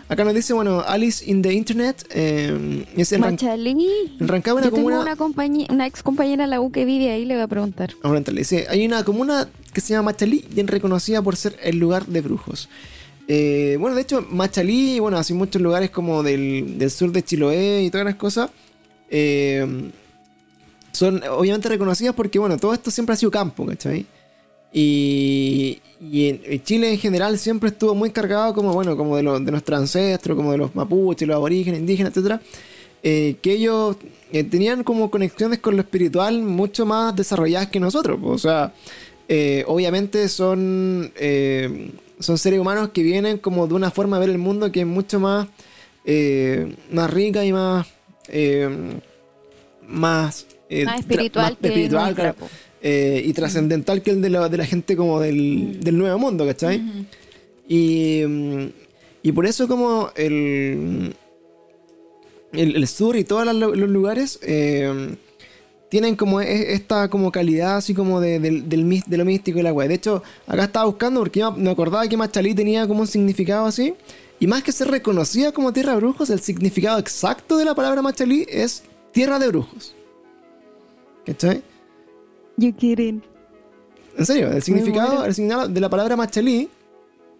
[0.08, 2.06] Acá nos dice, bueno, Alice in the Internet.
[2.10, 3.88] Eh, es en, Ran- Machalí.
[4.18, 7.10] en Rancagua una Yo tengo una, compañía, una ex compañera de la U que vive
[7.10, 7.90] ahí, le voy a preguntar.
[7.90, 11.56] Vamos a preguntarle, dice, hay una comuna que se llama Machalí, bien reconocida por ser
[11.62, 12.68] el lugar de brujos.
[13.28, 17.82] Eh, bueno, de hecho, Machalí, bueno, así muchos lugares como del, del sur de Chiloé
[17.84, 18.50] y todas las cosas,
[19.10, 19.90] eh,
[20.92, 24.04] son obviamente reconocidas porque, bueno, todo esto siempre ha sido campo, ¿cachai?
[24.72, 29.50] Y, y Chile en general siempre estuvo muy cargado como, bueno, como de, lo- de
[29.50, 32.40] nuestros ancestros, como de los mapuches, los aborígenes, indígenas, etc.
[33.02, 33.96] eh, que ellos
[34.32, 38.18] eh, tenían como conexiones con lo espiritual mucho más desarrolladas que nosotros.
[38.22, 38.72] O sea,
[39.28, 41.12] eh, obviamente son,
[42.18, 44.86] son seres humanos que vienen como de una forma de ver el mundo que es
[44.86, 45.48] mucho más,
[46.90, 47.86] más rica y más...
[49.86, 50.46] más,
[51.46, 52.48] Más espiritual más claro.
[52.82, 56.44] Eh, y trascendental que el de la, de la gente como del, del nuevo mundo,
[56.46, 56.82] ¿cachai?
[57.68, 58.22] Y,
[59.22, 61.14] y por eso como el,
[62.52, 65.14] el, el sur y todos los, lugares eh,
[65.88, 69.62] tienen como e- esta como calidad así como de, del, del de lo místico y
[69.62, 69.86] la weá.
[69.86, 73.66] De hecho, acá estaba buscando porque yo me acordaba que Machalí tenía como un significado
[73.66, 73.94] así.
[74.40, 78.02] Y más que ser reconocida como tierra de brujos, el significado exacto de la palabra
[78.02, 79.94] Machalí es tierra de brujos.
[81.24, 81.62] ¿Cachai?
[82.56, 83.22] You kidding.
[84.16, 86.68] En serio, el significado, el significado de la palabra machalí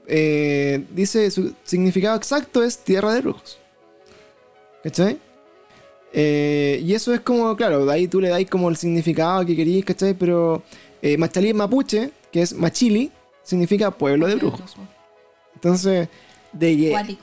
[0.07, 3.59] eh, dice su significado exacto es tierra de brujos.
[4.83, 5.19] ¿Cachai?
[6.13, 9.55] Eh, y eso es como, claro, de ahí tú le dais como el significado que
[9.57, 10.15] querís, ¿cachai?
[10.15, 10.63] Pero
[11.01, 13.11] eh, machalí en mapuche, que es machili,
[13.43, 14.77] significa pueblo de brujos.
[15.55, 16.09] Entonces,
[16.53, 17.17] de que,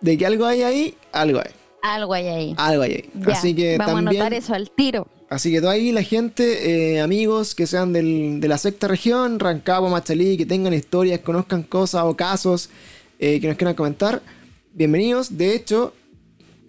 [0.00, 1.50] de que algo hay ahí, algo hay.
[1.82, 2.54] Algo hay ahí.
[2.58, 3.10] Algo hay ahí.
[3.14, 4.22] Ya, Así que vamos también.
[4.22, 5.06] a anotar eso al tiro.
[5.30, 9.38] Así que todo ahí la gente, eh, amigos que sean del- de la sexta región,
[9.38, 12.68] Rancagua, Machalí, que tengan historias, conozcan cosas o casos
[13.20, 14.22] eh, que nos quieran comentar,
[14.74, 15.36] bienvenidos.
[15.36, 15.94] De hecho,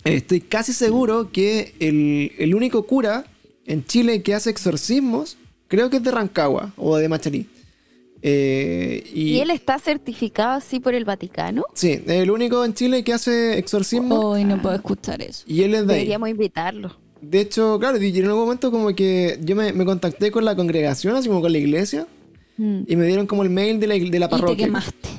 [0.04, 3.26] eh, estoy casi seguro que el, el único cura
[3.66, 5.38] en Chile que hace exorcismos,
[5.68, 7.48] creo que es de Rancagua o de Machalí.
[8.22, 11.64] Eh, y, ¿Y él está certificado así por el Vaticano?
[11.74, 15.44] Sí, el único en Chile que hace exorcismo Hoy no puedo escuchar eso.
[15.48, 16.00] y él es de ahí.
[16.02, 16.96] Deberíamos invitarlo.
[17.22, 20.56] De hecho, claro, y en algún momento como que yo me, me contacté con la
[20.56, 22.08] congregación, así como con la iglesia,
[22.58, 22.82] Mm.
[22.86, 24.66] y me dieron como el mail de la, de la Y te parroquia.
[24.66, 25.10] quemaste.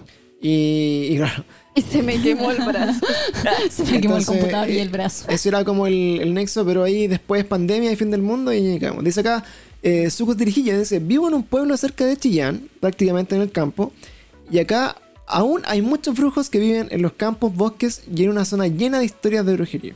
[0.41, 1.45] Y, y claro,
[1.75, 3.01] Y se me quemó el brazo.
[3.71, 5.25] Se me quemó el computador y eh, el brazo.
[5.29, 8.61] ese era como el, el nexo, pero ahí después pandemia y fin del mundo y
[8.61, 9.03] llegamos.
[9.03, 9.45] Dice acá,
[9.83, 13.93] eh, Sucos Dirigilla, dice, vivo en un pueblo cerca de Chillán, prácticamente en el campo,
[14.51, 14.97] y acá
[15.27, 18.99] aún hay muchos brujos que viven en los campos, bosques y en una zona llena
[18.99, 19.95] de historias de brujería.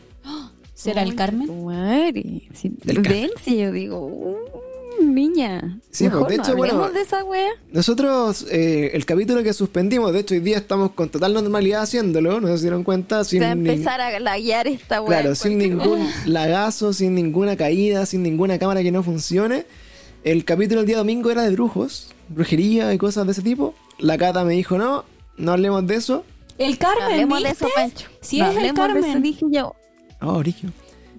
[0.87, 1.65] ¿Será el Carmen?
[1.65, 2.43] Madre.
[2.55, 4.37] Si, Del ven, si yo digo, uh,
[5.03, 5.79] niña.
[5.91, 7.51] Sí, Mejor pues, de no hecho, bueno, hablemos de esa wea.
[7.73, 12.41] Nosotros, eh, el capítulo que suspendimos, de hecho hoy día estamos con total normalidad haciéndolo,
[12.41, 15.21] no si se dieron cuenta, sin Se va a ni- empezar a laguear esta wea.
[15.21, 19.67] Claro, sin ningún lagazo, sin ninguna caída, sin ninguna cámara que no funcione.
[20.25, 23.75] El capítulo del día domingo era de brujos, brujería y cosas de ese tipo.
[23.99, 25.05] La Cata me dijo, no,
[25.37, 26.25] no hablemos de eso.
[26.59, 27.65] El No Carmen, hablemos de ¿viste?
[27.67, 28.07] eso, Pancho.
[28.21, 29.23] Sí, No es el hablemos de eso, Carmen.
[29.23, 29.75] dije yo.
[30.21, 30.71] Oh, Brigio.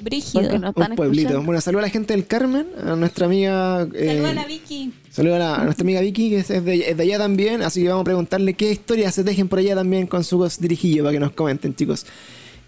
[0.02, 0.44] Brígido.
[0.44, 1.22] Porque nos están Un pueblito.
[1.22, 1.46] escuchando.
[1.46, 3.88] Bueno, saludo a la gente del Carmen, a nuestra amiga...
[3.96, 4.94] eh, Saluda a la Vicky.
[5.10, 7.64] saludo a, la- a nuestra amiga Vicky, que es de, es de allá también.
[7.64, 11.04] Así que vamos a preguntarle qué historias se dejen por allá también con su dirigillo
[11.04, 12.06] para que nos comenten, chicos.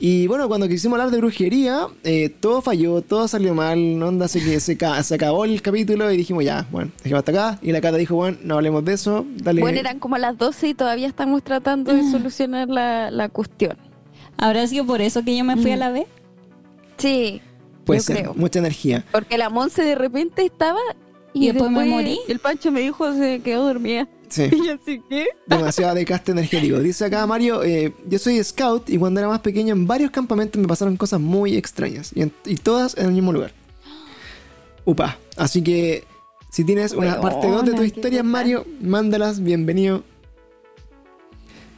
[0.01, 4.27] Y bueno, cuando quisimos hablar de brujería, eh, todo falló, todo salió mal, no onda,
[4.29, 7.59] se, que se, ca- se acabó el capítulo y dijimos ya, bueno, dejemos hasta acá.
[7.61, 9.59] Y la Cata dijo, bueno, no hablemos de eso, dale.
[9.61, 13.77] Bueno, eran como las 12 y todavía estamos tratando de solucionar la, la cuestión.
[14.37, 16.07] ¿Habrá sido por eso que yo me fui a la B?
[16.99, 17.41] Sí,
[17.85, 18.33] Puede yo ser, creo.
[18.35, 19.03] mucha energía.
[19.11, 20.79] Porque la Monse de repente estaba
[21.33, 22.19] y, Y después me morí.
[22.27, 24.07] El Pancho me dijo se quedó dormida.
[24.27, 25.27] Sí, Y yo así que.
[25.47, 26.79] demasiado desgaste energético.
[26.79, 30.61] Dice acá Mario, eh, yo soy scout y cuando era más pequeño en varios campamentos
[30.61, 32.11] me pasaron cosas muy extrañas.
[32.15, 33.53] Y, en- y todas en el mismo lugar.
[34.85, 35.17] Upa.
[35.37, 36.03] Así que
[36.51, 38.31] si tienes una Weona, parte 2 de historias, bacán.
[38.31, 39.41] Mario, mándalas.
[39.41, 40.03] Bienvenido.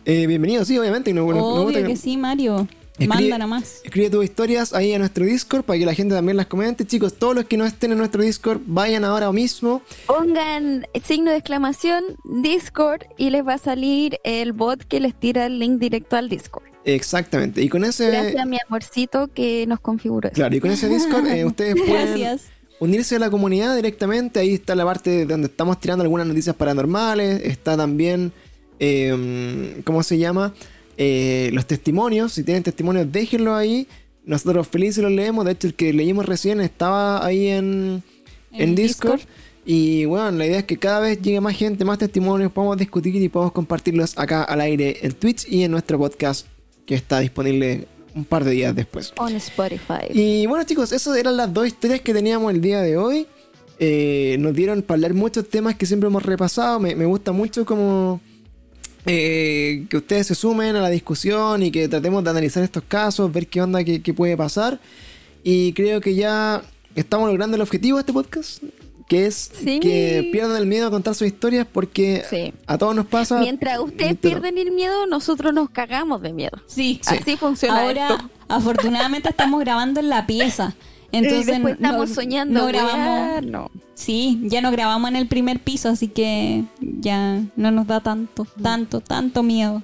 [0.05, 1.13] Eh, bienvenido, sí, obviamente.
[1.13, 2.67] no- que sí, Mario.
[3.01, 3.81] Escribe- Manda nomás.
[3.83, 6.85] Escribe tus historias ahí a nuestro Discord para que la gente también las comente.
[6.85, 9.81] Chicos, todos los que no estén en nuestro Discord, vayan ahora mismo.
[10.07, 12.03] Pongan signo de exclamación
[12.41, 16.29] Discord y les va a salir el bot que les tira el link directo al
[16.29, 16.63] Discord.
[16.83, 17.61] Exactamente.
[17.61, 18.07] Y con ese.
[18.09, 20.35] Gracias a mi amorcito que nos configuró eso.
[20.35, 22.43] Claro, y con ese Discord eh, ustedes pueden Gracias.
[22.79, 24.39] unirse a la comunidad directamente.
[24.39, 27.41] Ahí está la parte donde estamos tirando algunas noticias paranormales.
[27.43, 28.31] Está también,
[28.79, 30.53] eh, ¿cómo se llama?
[31.03, 32.33] Eh, los testimonios.
[32.33, 33.87] Si tienen testimonios, déjenlos ahí.
[34.23, 35.43] Nosotros felices los leemos.
[35.45, 38.03] De hecho, el que leímos recién estaba ahí en,
[38.51, 39.15] en, En Discord.
[39.15, 39.35] Discord.
[39.65, 43.15] Y bueno, la idea es que cada vez llegue más gente, más testimonios, podamos discutir
[43.15, 46.45] y podamos compartirlos acá al aire en Twitch y en nuestro podcast
[46.85, 49.11] que está disponible un par de días después.
[49.17, 50.05] On Spotify.
[50.11, 53.25] Y bueno chicos, esas eran las dos historias que teníamos el día de hoy.
[53.79, 56.79] Eh, nos dieron para hablar muchos temas que siempre hemos repasado.
[56.79, 58.19] Me, me gusta mucho como
[59.05, 63.31] eh, que ustedes se sumen a la discusión y que tratemos de analizar estos casos,
[63.31, 64.79] ver qué onda, qué, qué puede pasar.
[65.43, 66.61] Y creo que ya
[66.95, 68.63] estamos logrando el objetivo de este podcast.
[69.07, 69.81] que es Sí.
[69.81, 72.53] que pierdan el miedo a contar sus historias porque Sí.
[72.65, 73.41] a todos nos pasa.
[73.41, 76.57] Mientras ustedes pierden el miedo, nosotros nos cagamos de miedo.
[76.65, 77.01] Sí.
[77.05, 78.29] Así funciona Ahora, esto.
[78.47, 80.75] afortunadamente, estamos grabando en la pieza.
[81.11, 82.59] Entonces, y después estamos no- soñando.
[82.61, 83.45] No grabamos.
[83.45, 83.71] no.
[83.95, 88.47] Sí, ya no grabamos en el primer piso, así que ya no nos da tanto,
[88.61, 89.83] tanto, tanto miedo.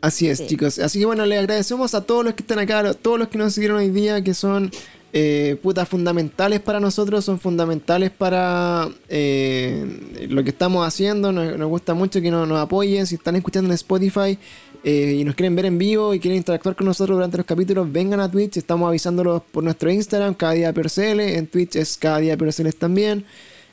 [0.00, 0.46] Así es, Sí.
[0.48, 0.78] chicos.
[0.78, 3.38] Así que bueno, les agradecemos a todos los que están acá, a todos los que
[3.38, 4.70] nos siguieron hoy día, que son
[5.16, 11.30] eh, putas fundamentales para nosotros, son fundamentales para eh, lo que estamos haciendo.
[11.30, 13.06] Nos, nos gusta mucho que nos, nos apoyen.
[13.06, 14.36] Si están escuchando en Spotify
[14.86, 17.90] eh, y nos quieren ver en vivo y quieren interactuar con nosotros durante los capítulos,
[17.90, 18.58] vengan a Twitch.
[18.58, 21.20] Estamos avisándolos por nuestro Instagram, cada día PRCL.
[21.20, 23.24] En Twitch es cada día PRCL también.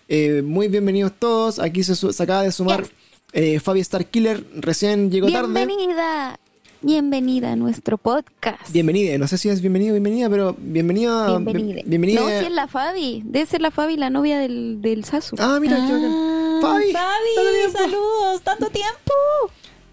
[0.07, 1.59] Eh, muy bienvenidos todos.
[1.59, 1.93] Aquí se,
[2.23, 2.87] acaba de sumar
[3.33, 4.45] eh, Fabi Starkiller.
[4.55, 5.53] Recién llegó tarde.
[5.53, 6.39] Bienvenida.
[6.81, 8.71] Bienvenida a nuestro podcast.
[8.71, 11.37] Bienvenida, no sé si es bienvenido o bienvenida, pero bienvenida.
[11.37, 11.81] Bienvenida.
[11.85, 12.21] Bienvenida.
[12.21, 13.21] No, si es la Fabi.
[13.25, 15.35] Debe ser la Fabi, la novia del, del Sasu.
[15.39, 16.11] Ah, mira, qué bacán.
[16.11, 19.13] Ah, Fabi, Fabi, saludos, tanto tiempo.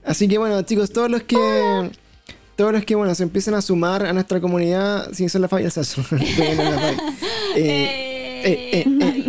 [0.05, 1.91] Así que bueno, chicos, todos los que.
[2.57, 5.63] Todos los que, bueno, se empiecen a sumar a nuestra comunidad, sin ser la Fabi,
[5.63, 6.03] el Sasu.
[6.11, 6.97] Bueno, la Fabi.
[7.55, 9.29] Eh, eh, eh.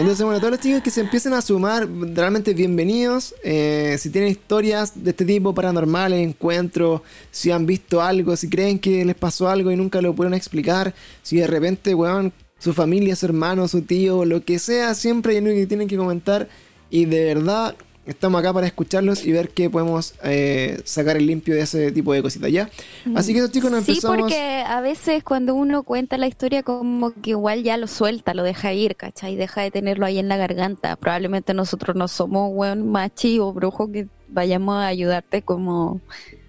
[0.00, 3.34] Entonces, bueno, todos los chicos que se empiecen a sumar, realmente bienvenidos.
[3.42, 8.78] Eh, si tienen historias de este tipo, paranormales, encuentros, si han visto algo, si creen
[8.78, 13.16] que les pasó algo y nunca lo pudieron explicar, si de repente, weón, su familia,
[13.16, 16.48] su hermano, su tío, lo que sea, siempre hay algo que tienen que comentar.
[16.88, 17.74] Y de verdad,
[18.10, 22.12] estamos acá para escucharlos y ver qué podemos eh, sacar el limpio de ese tipo
[22.12, 22.68] de cositas, ¿ya?
[23.14, 24.18] Así que esos chicos nos Sí, empezamos...
[24.18, 28.42] porque a veces cuando uno cuenta la historia como que igual ya lo suelta, lo
[28.42, 29.36] deja ir, ¿cachai?
[29.36, 30.96] Deja de tenerlo ahí en la garganta.
[30.96, 36.00] Probablemente nosotros no somos, weón, machi o brujo que vayamos a ayudarte como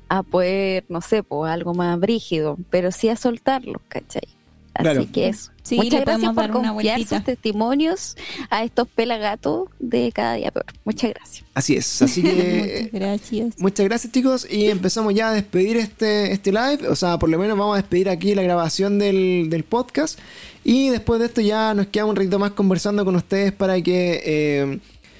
[0.09, 4.27] a poder, no sé, pues algo más brígido, pero sí a soltarlo, ¿cachai?
[4.73, 5.05] Así Claro.
[5.11, 5.51] que eso.
[5.63, 8.15] Sí, Muchas le gracias por confiar sus testimonios
[8.49, 10.65] a estos pelagatos de cada día peor.
[10.85, 11.45] Muchas gracias.
[11.53, 12.89] Así es, así que...
[12.91, 13.59] Muchas gracias.
[13.59, 17.37] Muchas gracias chicos y empezamos ya a despedir este, este live, o sea, por lo
[17.37, 20.17] menos vamos a despedir aquí la grabación del, del podcast
[20.63, 24.21] y después de esto ya nos quedamos un ratito más conversando con ustedes para que
[24.25, 24.79] eh,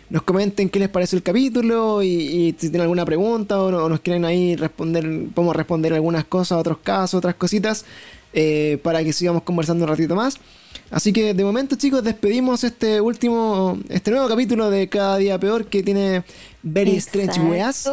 [0.10, 3.90] nos comenten qué les parece el capítulo y, y si tienen alguna pregunta o, o
[3.90, 5.04] nos quieren ahí responder,
[5.36, 7.86] podemos responder algunas cosas, otros casos, otras cositas
[8.34, 10.38] eh, para que sigamos conversando un ratito más.
[10.90, 15.66] Así que de momento chicos despedimos este último, este nuevo capítulo de Cada Día Peor
[15.66, 16.24] que tiene
[16.64, 17.90] Very Strange Weas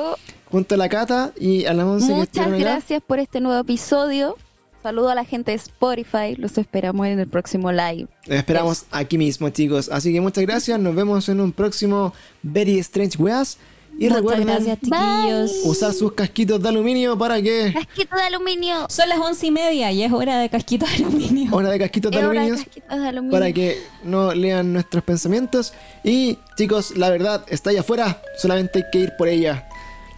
[0.46, 2.56] junto a la Cata y a la Monse que Muchas acá.
[2.56, 4.36] gracias por este nuevo episodio.
[4.82, 6.34] Saludo a la gente de Spotify.
[6.36, 8.06] Los esperamos en el próximo live.
[8.26, 9.88] Les esperamos aquí mismo, chicos.
[9.90, 10.78] Así que muchas gracias.
[10.78, 13.58] Nos vemos en un próximo Very Strange Weas.
[14.00, 15.52] Y Muchas recuerden gracias, chiquillos.
[15.64, 17.72] usar sus casquitos de aluminio para que.
[17.74, 18.86] Casquito de aluminio.
[18.88, 21.52] Son las once y media y es hora de casquito de aluminio.
[21.52, 22.64] Hora de casquitos de Es hora de aluminio.
[22.64, 23.32] casquitos de aluminio.
[23.32, 25.72] Para que no lean nuestros pensamientos.
[26.04, 28.22] Y chicos, la verdad está allá afuera.
[28.36, 29.68] Solamente hay que ir por ella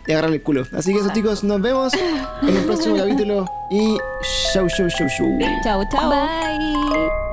[0.07, 0.65] y agarrarle el culo.
[0.77, 3.47] Así que eso, chicos, nos vemos en el próximo capítulo.
[3.70, 3.97] Y
[4.52, 5.39] show, show, show, show.
[5.65, 6.11] Chao, chao.
[6.11, 7.30] Bye.